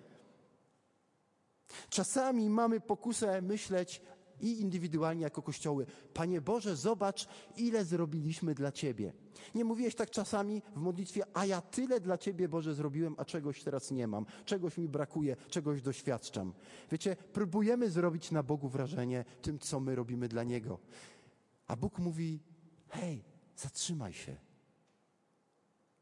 Czasami 1.89 2.51
mamy 2.51 2.81
pokusę 2.81 3.43
myśleć, 3.43 4.03
i 4.41 4.61
indywidualnie 4.61 5.23
jako 5.23 5.43
kościoły. 5.43 5.87
Panie 6.15 6.41
Boże, 6.41 6.77
zobacz, 6.77 7.29
ile 7.57 7.85
zrobiliśmy 7.85 8.55
dla 8.55 8.73
Ciebie. 8.73 9.13
Nie 9.55 9.65
mówiłeś 9.65 9.95
tak 9.95 10.11
czasami 10.11 10.63
w 10.77 10.81
modlitwie, 10.81 11.23
a 11.35 11.47
ja 11.47 11.61
tyle 11.61 12.01
dla 12.01 12.19
Ciebie, 12.19 12.49
Boże, 12.49 12.75
zrobiłem, 12.75 13.15
a 13.19 13.25
czegoś 13.25 13.63
teraz 13.63 13.91
nie 13.91 14.07
mam, 14.07 14.27
czegoś 14.45 14.79
mi 14.79 14.89
brakuje, 14.89 15.37
czegoś 15.49 15.83
doświadczam. 15.83 16.53
Wiecie, 16.91 17.17
próbujemy 17.33 17.91
zrobić 17.91 18.31
na 18.31 18.43
Bogu 18.43 18.69
wrażenie 18.69 19.25
tym, 19.43 19.59
co 19.59 19.81
my 19.81 19.95
robimy 19.95 20.29
dla 20.29 20.45
Niego. 20.45 20.79
A 21.69 21.77
Bóg 21.77 21.99
mówi, 21.99 22.41
hej, 22.89 23.25
zatrzymaj 23.57 24.13
się. 24.13 24.37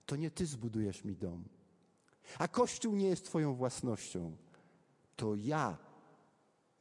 To 0.06 0.16
nie 0.16 0.30
Ty 0.30 0.46
zbudujesz 0.46 1.04
mi 1.04 1.16
dom. 1.16 1.44
A 2.38 2.48
Kościół 2.48 2.96
nie 2.96 3.08
jest 3.08 3.24
Twoją 3.24 3.54
własnością. 3.54 4.36
To 5.16 5.34
ja 5.34 5.78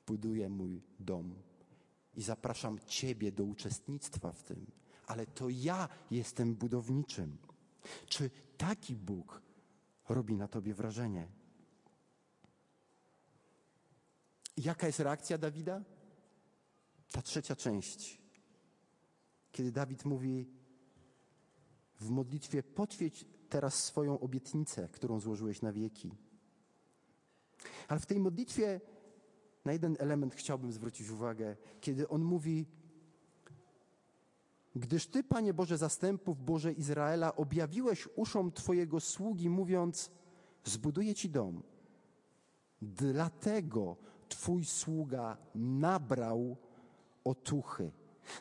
buduję 0.08 0.50
mój 0.50 0.82
dom 1.00 1.36
i 2.16 2.22
zapraszam 2.22 2.80
Ciebie 2.80 3.32
do 3.32 3.44
uczestnictwa 3.44 4.32
w 4.32 4.44
tym, 4.44 4.66
ale 5.08 5.26
to 5.26 5.50
ja 5.50 5.90
jestem 6.12 6.56
budowniczym. 6.56 7.38
Czy 8.06 8.30
taki 8.58 8.96
Bóg 8.96 9.42
robi 10.10 10.36
na 10.36 10.48
Tobie 10.48 10.74
wrażenie? 10.74 11.28
Jaka 14.58 14.88
jest 14.88 15.00
reakcja 15.00 15.38
Dawida? 15.38 15.84
Ta 17.12 17.22
trzecia 17.22 17.56
część. 17.56 18.25
Kiedy 19.56 19.72
Dawid 19.72 20.06
mówi 20.06 20.48
w 22.00 22.10
modlitwie: 22.10 22.64
Potwierdź 22.64 23.26
teraz 23.50 23.84
swoją 23.84 24.20
obietnicę, 24.20 24.90
którą 24.92 25.20
złożyłeś 25.20 25.62
na 25.62 25.72
wieki. 25.72 26.12
Ale 27.88 28.00
w 28.00 28.06
tej 28.06 28.20
modlitwie 28.20 28.82
na 29.66 29.74
jeden 29.74 29.96
element 30.00 30.36
chciałbym 30.36 30.72
zwrócić 30.72 31.10
uwagę, 31.10 31.56
kiedy 31.82 32.08
on 32.08 32.24
mówi: 32.24 32.66
Gdyż 34.76 35.08
Ty, 35.08 35.24
Panie 35.24 35.54
Boże 35.54 35.78
zastępów, 35.78 36.46
Boże 36.46 36.74
Izraela, 36.74 37.36
objawiłeś 37.36 38.08
uszom 38.16 38.52
Twojego 38.52 39.00
sługi, 39.00 39.50
mówiąc: 39.50 40.12
Zbuduję 40.64 41.16
Ci 41.16 41.30
dom. 41.30 41.64
Dlatego 42.82 43.98
Twój 44.30 44.66
sługa 44.66 45.38
nabrał 45.56 46.58
otuchy. 47.24 47.92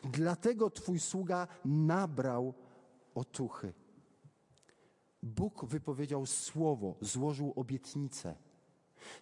Dlatego 0.03 0.69
Twój 0.69 0.99
sługa 0.99 1.47
nabrał 1.65 2.53
otuchy. 3.15 3.73
Bóg 5.23 5.65
wypowiedział 5.65 6.25
słowo, 6.25 6.95
złożył 7.01 7.53
obietnicę. 7.55 8.35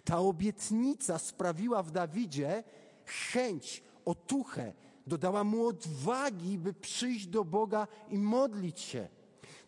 Ta 0.03 0.19
obietnica 0.19 1.19
sprawiła 1.19 1.83
w 1.83 1.91
Dawidzie 1.91 2.63
chęć, 3.05 3.83
otuchę, 4.05 4.73
dodała 5.07 5.43
mu 5.43 5.67
odwagi, 5.67 6.57
by 6.57 6.73
przyjść 6.73 7.27
do 7.27 7.45
Boga 7.45 7.87
i 8.09 8.17
modlić 8.17 8.79
się. 8.79 9.07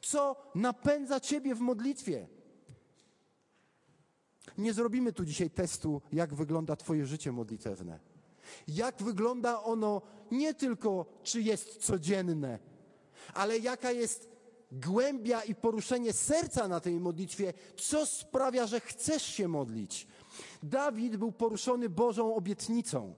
Co 0.02 0.36
napędza 0.56 1.20
Ciebie 1.20 1.56
w 1.56 1.60
modlitwie? 1.60 2.28
Nie 4.58 4.74
zrobimy 4.74 5.14
tu 5.14 5.26
dzisiaj 5.26 5.50
testu, 5.50 6.02
jak 6.14 6.34
wygląda 6.34 6.76
Twoje 6.76 7.06
życie 7.06 7.32
modlitewne. 7.32 8.15
Jak 8.68 9.04
wygląda 9.04 9.64
ono 9.64 10.02
nie 10.32 10.54
tylko, 10.54 11.06
czy 11.24 11.42
jest 11.42 11.78
codzienne, 11.78 12.60
ale 13.34 13.60
jaka 13.60 13.92
jest 13.92 14.30
głębia 14.72 15.44
i 15.44 15.56
poruszenie 15.56 16.14
serca 16.14 16.68
na 16.68 16.80
tej 16.80 17.00
modlitwie, 17.00 17.54
co 17.78 18.06
sprawia, 18.06 18.68
że 18.68 18.80
chcesz 18.80 19.24
się 19.24 19.48
modlić. 19.48 20.08
Dawid 20.64 21.18
był 21.18 21.32
poruszony 21.32 21.90
Bożą 21.90 22.36
obietnicą. 22.36 23.16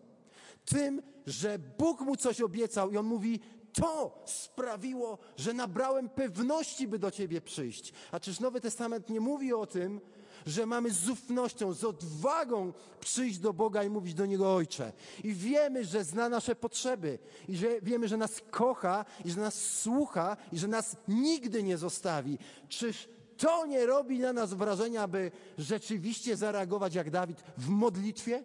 Tym, 0.65 1.01
że 1.25 1.59
Bóg 1.59 2.01
mu 2.01 2.15
coś 2.15 2.41
obiecał 2.41 2.91
i 2.91 2.97
on 2.97 3.05
mówi, 3.05 3.39
to 3.73 4.23
sprawiło, 4.25 5.17
że 5.37 5.53
nabrałem 5.53 6.09
pewności, 6.09 6.87
by 6.87 6.99
do 6.99 7.11
Ciebie 7.11 7.41
przyjść. 7.41 7.93
A 8.11 8.19
czyż 8.19 8.39
Nowy 8.39 8.61
Testament 8.61 9.09
nie 9.09 9.19
mówi 9.19 9.53
o 9.53 9.65
tym, 9.65 10.01
że 10.45 10.65
mamy 10.65 10.91
z 10.91 11.09
ufnością, 11.09 11.73
z 11.73 11.83
odwagą 11.83 12.73
przyjść 12.99 13.39
do 13.39 13.53
Boga 13.53 13.83
i 13.83 13.89
mówić 13.89 14.13
do 14.13 14.25
Niego 14.25 14.55
Ojcze. 14.55 14.93
I 15.23 15.33
wiemy, 15.33 15.85
że 15.85 16.03
zna 16.03 16.29
nasze 16.29 16.55
potrzeby, 16.55 17.19
i 17.47 17.57
że 17.57 17.81
wiemy, 17.81 18.07
że 18.07 18.17
nas 18.17 18.41
kocha, 18.51 19.05
i 19.25 19.31
że 19.31 19.41
nas 19.41 19.61
słucha, 19.61 20.37
i 20.51 20.57
że 20.57 20.67
nas 20.67 20.95
nigdy 21.07 21.63
nie 21.63 21.77
zostawi. 21.77 22.37
Czyż 22.69 23.09
to 23.37 23.65
nie 23.65 23.85
robi 23.85 24.19
na 24.19 24.33
nas 24.33 24.53
wrażenia, 24.53 25.01
aby 25.01 25.31
rzeczywiście 25.57 26.37
zareagować 26.37 26.95
jak 26.95 27.11
Dawid 27.11 27.43
w 27.57 27.69
modlitwie? 27.69 28.43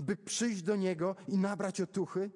By 0.00 0.16
przyjść 0.16 0.62
do 0.62 0.76
Niego 0.76 1.16
i 1.28 1.38
nabrać 1.38 1.80
otuchy? 1.80 2.30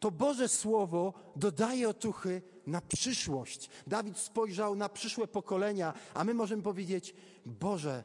To 0.00 0.10
Boże 0.10 0.48
Słowo 0.48 1.14
dodaje 1.36 1.88
otuchy 1.88 2.42
na 2.66 2.80
przyszłość. 2.80 3.70
Dawid 3.86 4.18
spojrzał 4.18 4.74
na 4.74 4.88
przyszłe 4.88 5.26
pokolenia, 5.28 5.94
a 6.14 6.24
my 6.24 6.34
możemy 6.34 6.62
powiedzieć: 6.62 7.14
Boże, 7.46 8.04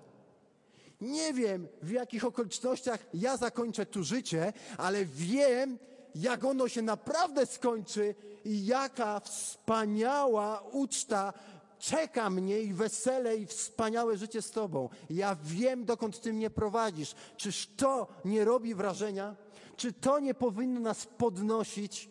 nie 1.01 1.33
wiem 1.33 1.67
w 1.81 1.91
jakich 1.91 2.25
okolicznościach 2.25 3.05
ja 3.13 3.37
zakończę 3.37 3.85
tu 3.85 4.03
życie, 4.03 4.53
ale 4.77 5.05
wiem, 5.05 5.77
jak 6.15 6.43
ono 6.43 6.67
się 6.67 6.81
naprawdę 6.81 7.45
skończy 7.45 8.15
i 8.45 8.65
jaka 8.65 9.19
wspaniała 9.19 10.61
uczta 10.71 11.33
czeka 11.79 12.29
mnie 12.29 12.61
i 12.61 12.73
wesele 12.73 13.37
i 13.37 13.45
wspaniałe 13.45 14.17
życie 14.17 14.41
z 14.41 14.51
Tobą. 14.51 14.89
Ja 15.09 15.37
wiem, 15.43 15.85
dokąd 15.85 16.21
Ty 16.21 16.33
mnie 16.33 16.49
prowadzisz. 16.49 17.15
Czyż 17.37 17.69
to 17.77 18.07
nie 18.25 18.45
robi 18.45 18.75
wrażenia? 18.75 19.35
Czy 19.75 19.93
to 19.93 20.19
nie 20.19 20.33
powinno 20.33 20.79
nas 20.79 21.07
podnosić? 21.17 22.09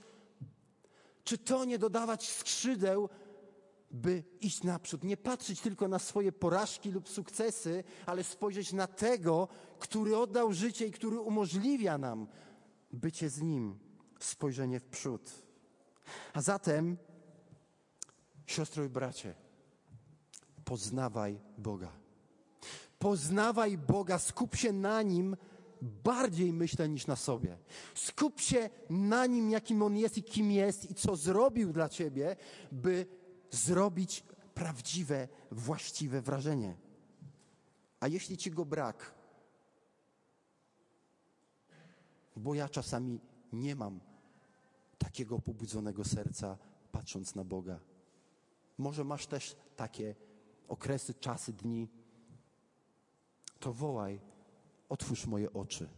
Czy 1.28 1.38
to 1.38 1.64
nie 1.64 1.78
dodawać 1.78 2.28
skrzydeł, 2.28 3.08
by 3.90 4.24
iść 4.40 4.62
naprzód? 4.62 5.04
Nie 5.04 5.16
patrzeć 5.16 5.60
tylko 5.60 5.88
na 5.88 5.98
swoje 5.98 6.32
porażki 6.32 6.90
lub 6.90 7.08
sukcesy, 7.08 7.84
ale 8.06 8.24
spojrzeć 8.24 8.72
na 8.72 8.86
tego, 8.86 9.48
który 9.78 10.16
oddał 10.16 10.52
życie 10.52 10.86
i 10.86 10.90
który 10.90 11.20
umożliwia 11.20 11.98
nam 11.98 12.26
bycie 12.92 13.30
z 13.30 13.42
Nim, 13.42 13.78
spojrzenie 14.20 14.80
w 14.80 14.84
przód. 14.84 15.30
A 16.32 16.42
zatem, 16.42 16.96
siostro 18.46 18.84
i 18.84 18.88
bracie, 18.88 19.34
poznawaj 20.64 21.40
Boga. 21.58 21.92
Poznawaj 22.98 23.78
Boga, 23.78 24.18
skup 24.18 24.56
się 24.56 24.72
na 24.72 25.02
Nim 25.02 25.36
bardziej, 25.82 26.52
myślę, 26.52 26.88
niż 26.88 27.06
na 27.06 27.16
sobie. 27.16 27.58
Skup 27.94 28.40
się 28.40 28.70
na 28.90 29.26
Nim, 29.26 29.50
jakim 29.50 29.82
On 29.82 29.96
jest 29.96 30.18
i 30.18 30.22
kim 30.22 30.52
jest 30.52 30.90
i 30.90 30.94
co 30.94 31.16
zrobił 31.16 31.72
dla 31.72 31.88
Ciebie, 31.88 32.36
by 32.72 33.06
zrobić 33.50 34.24
prawdziwe, 34.54 35.28
właściwe 35.50 36.22
wrażenie. 36.22 36.76
A 38.00 38.08
jeśli 38.08 38.36
Ci 38.36 38.50
go 38.50 38.64
brak, 38.64 39.14
bo 42.36 42.54
ja 42.54 42.68
czasami 42.68 43.20
nie 43.52 43.76
mam 43.76 44.00
takiego 44.98 45.38
pobudzonego 45.38 46.04
serca, 46.04 46.58
patrząc 46.92 47.34
na 47.34 47.44
Boga. 47.44 47.80
Może 48.78 49.04
masz 49.04 49.26
też 49.26 49.56
takie 49.76 50.14
okresy, 50.68 51.14
czasy, 51.14 51.52
dni. 51.52 51.88
To 53.60 53.72
wołaj, 53.72 54.20
otwórz 54.88 55.27
moje 55.27 55.53
oczy. 55.53 55.88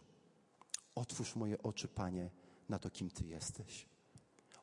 Otwórz 0.95 1.37
moje 1.37 1.63
oczy, 1.63 1.89
Panie, 1.89 2.31
na 2.69 2.79
to, 2.79 2.91
kim 2.91 3.11
Ty 3.11 3.27
jesteś. 3.27 3.87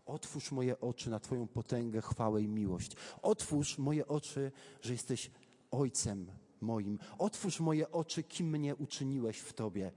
Otwórz 0.06 0.52
moje 0.52 0.80
oczy 0.80 1.10
na 1.10 1.20
Twoją 1.20 1.48
potęgę, 1.48 2.02
chwałę 2.02 2.42
i 2.42 2.48
miłość. 2.48 2.96
Otwórz 3.22 3.78
moje 3.78 4.08
oczy, 4.08 4.52
że 4.82 4.94
jesteś 4.94 5.32
Ojcem 5.72 6.32
moim. 6.62 7.00
Otwórz 7.18 7.60
moje 7.60 7.92
oczy, 7.92 8.24
kim 8.24 8.50
mnie 8.50 8.76
uczyniłeś 8.76 9.38
w 9.38 9.54
Tobie. 9.54 9.92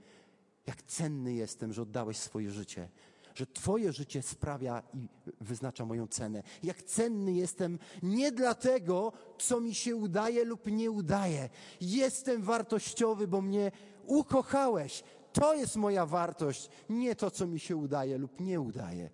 Jak 0.67 0.83
cenny 0.83 1.33
jestem, 1.33 1.73
że 1.73 1.81
oddałeś 1.81 2.17
swoje 2.17 2.51
życie 2.51 2.89
że 3.35 3.45
Twoje 3.47 3.93
życie 3.93 4.21
sprawia 4.21 4.83
i 4.93 5.07
wyznacza 5.41 5.85
moją 5.85 6.07
cenę. 6.07 6.43
Jak 6.63 6.83
cenny 6.83 7.33
jestem 7.33 7.79
nie 8.03 8.31
dlatego, 8.31 9.13
co 9.37 9.61
mi 9.61 9.75
się 9.75 9.95
udaje 9.95 10.45
lub 10.45 10.67
nie 10.67 10.91
udaje. 10.91 11.49
Jestem 11.81 12.41
wartościowy, 12.41 13.27
bo 13.27 13.41
mnie 13.41 13.71
ukochałeś. 14.05 15.03
To 15.33 15.53
jest 15.53 15.75
moja 15.75 16.05
wartość, 16.05 16.69
nie 16.89 17.15
to, 17.15 17.31
co 17.31 17.47
mi 17.47 17.59
się 17.59 17.75
udaje 17.75 18.17
lub 18.17 18.39
nie 18.39 18.61
udaje. 18.61 19.09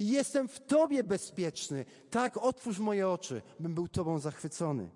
Jestem 0.00 0.48
w 0.48 0.60
Tobie 0.60 1.04
bezpieczny. 1.04 1.84
Tak, 2.10 2.36
otwórz 2.36 2.78
moje 2.78 3.08
oczy, 3.08 3.42
bym 3.60 3.74
był 3.74 3.88
Tobą 3.88 4.18
zachwycony. 4.18 4.88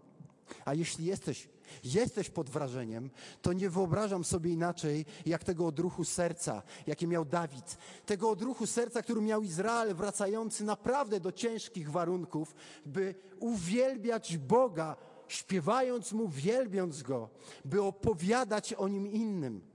A 0.65 0.75
jeśli 0.75 1.05
jesteś 1.05 1.49
jesteś 1.85 2.31
pod 2.31 2.51
wrażeniem, 2.51 3.11
to 3.43 3.53
nie 3.53 3.71
wyobrażam 3.71 4.25
sobie 4.25 4.51
inaczej, 4.51 5.07
jak 5.27 5.45
tego 5.45 5.67
odruchu 5.67 6.05
serca, 6.05 6.63
jakie 6.87 7.07
miał 7.07 7.25
Dawid. 7.25 7.79
Tego 8.07 8.31
odruchu 8.31 8.67
serca, 8.67 9.03
który 9.03 9.21
miał 9.21 9.43
Izrael, 9.43 9.95
wracający 9.95 10.65
naprawdę 10.65 11.21
do 11.21 11.33
ciężkich 11.33 11.91
warunków, 11.91 12.55
by 12.87 13.15
uwielbiać 13.41 14.39
Boga, 14.39 14.97
śpiewając 15.29 16.13
Mu, 16.13 16.29
wielbiąc 16.29 17.03
Go, 17.03 17.29
by 17.65 17.83
opowiadać 17.83 18.73
o 18.73 18.89
Nim 18.89 19.07
innym. 19.07 19.74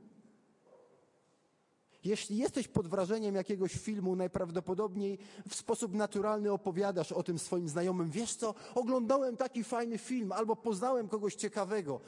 Jeśli 2.04 2.38
jesteś 2.38 2.68
pod 2.68 2.88
wrażeniem 2.88 3.36
jakiegoś 3.36 3.74
filmu, 3.74 4.16
najprawdopodobniej 4.16 5.18
w 5.50 5.56
sposób 5.56 5.94
naturalny 5.94 6.52
opowiadasz 6.52 7.12
o 7.12 7.24
tym 7.24 7.40
swoim 7.40 7.70
znajomym. 7.70 8.10
Wiesz 8.10 8.36
co, 8.36 8.56
oglądałem 8.76 9.38
taki 9.38 9.64
fajny 9.64 9.98
film 9.98 10.32
albo 10.32 10.56
poznałem 10.56 11.08
kogoś 11.08 11.36
ciekawego. 11.36 12.02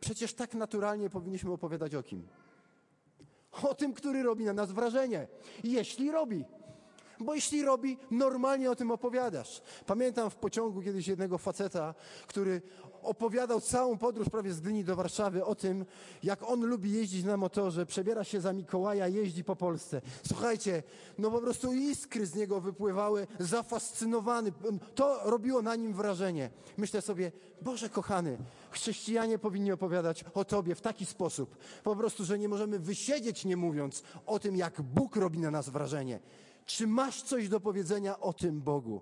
Przecież 0.00 0.34
tak 0.34 0.54
naturalnie 0.54 1.10
powinniśmy 1.10 1.52
opowiadać 1.52 1.94
o 1.94 2.02
kim? 2.02 2.28
O 3.62 3.74
tym, 3.74 3.92
który 3.92 4.22
robi 4.22 4.44
na 4.44 4.52
nas 4.52 4.72
wrażenie. 4.72 5.26
Jeśli 5.64 6.10
robi. 6.10 6.44
Bo 7.20 7.34
jeśli 7.34 7.62
robi, 7.62 7.98
normalnie 8.10 8.70
o 8.70 8.76
tym 8.76 8.90
opowiadasz. 8.90 9.62
Pamiętam 9.86 10.30
w 10.30 10.36
pociągu 10.36 10.82
kiedyś 10.82 11.08
jednego 11.08 11.38
faceta, 11.38 11.94
który 12.26 12.62
opowiadał 13.02 13.60
całą 13.60 13.98
podróż 13.98 14.28
prawie 14.28 14.52
z 14.52 14.60
Gdyni 14.60 14.84
do 14.84 14.96
Warszawy 14.96 15.44
o 15.44 15.54
tym, 15.54 15.84
jak 16.22 16.42
on 16.42 16.64
lubi 16.64 16.92
jeździć 16.92 17.24
na 17.24 17.36
motorze, 17.36 17.86
przebiera 17.86 18.24
się 18.24 18.40
za 18.40 18.52
Mikołaja, 18.52 19.08
jeździ 19.08 19.44
po 19.44 19.56
Polsce. 19.56 20.00
Słuchajcie, 20.26 20.82
no 21.18 21.30
po 21.30 21.40
prostu 21.40 21.72
iskry 21.72 22.26
z 22.26 22.34
niego 22.34 22.60
wypływały, 22.60 23.26
zafascynowany. 23.38 24.52
To 24.94 25.20
robiło 25.24 25.62
na 25.62 25.76
nim 25.76 25.94
wrażenie. 25.94 26.50
Myślę 26.76 27.02
sobie, 27.02 27.32
Boże 27.62 27.88
kochany, 27.88 28.38
chrześcijanie 28.70 29.38
powinni 29.38 29.72
opowiadać 29.72 30.24
o 30.34 30.44
Tobie 30.44 30.74
w 30.74 30.80
taki 30.80 31.06
sposób. 31.06 31.56
Po 31.84 31.96
prostu, 31.96 32.24
że 32.24 32.38
nie 32.38 32.48
możemy 32.48 32.78
wysiedzieć 32.78 33.44
nie 33.44 33.56
mówiąc 33.56 34.02
o 34.26 34.38
tym, 34.38 34.56
jak 34.56 34.82
Bóg 34.82 35.16
robi 35.16 35.38
na 35.38 35.50
nas 35.50 35.68
wrażenie. 35.68 36.20
Czy 36.66 36.86
masz 36.86 37.22
coś 37.22 37.48
do 37.48 37.60
powiedzenia 37.60 38.20
o 38.20 38.32
tym 38.32 38.60
Bogu? 38.60 39.00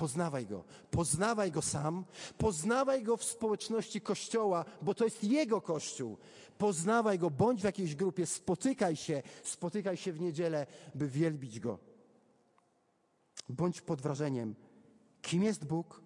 Poznawaj 0.00 0.46
go. 0.46 0.64
Poznawaj 0.90 1.52
go 1.52 1.62
sam, 1.62 2.04
poznawaj 2.38 3.02
go 3.02 3.16
w 3.16 3.24
społeczności 3.24 4.00
kościoła, 4.00 4.64
bo 4.82 4.94
to 4.94 5.04
jest 5.04 5.24
jego 5.24 5.60
kościół. 5.60 6.16
Poznawaj 6.58 7.18
go, 7.18 7.30
bądź 7.30 7.60
w 7.60 7.64
jakiejś 7.64 7.94
grupie, 7.94 8.26
spotykaj 8.26 8.96
się, 8.96 9.22
spotykaj 9.44 9.96
się 9.96 10.12
w 10.12 10.20
niedzielę, 10.20 10.66
by 10.94 11.08
wielbić 11.08 11.60
go. 11.60 11.78
Bądź 13.48 13.80
pod 13.80 14.02
wrażeniem, 14.02 14.54
kim 15.22 15.42
jest 15.42 15.64
Bóg, 15.64 16.02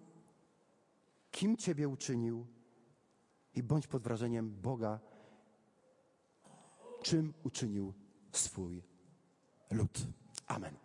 kim 1.31 1.57
Ciebie 1.57 1.87
uczynił 1.87 2.45
i 3.53 3.63
bądź 3.63 3.87
pod 3.87 4.03
wrażeniem 4.03 4.49
Boga, 4.61 4.99
czym 7.01 7.33
uczynił 7.43 7.93
swój 8.31 8.83
lud. 9.71 9.99
Amen. 10.47 10.84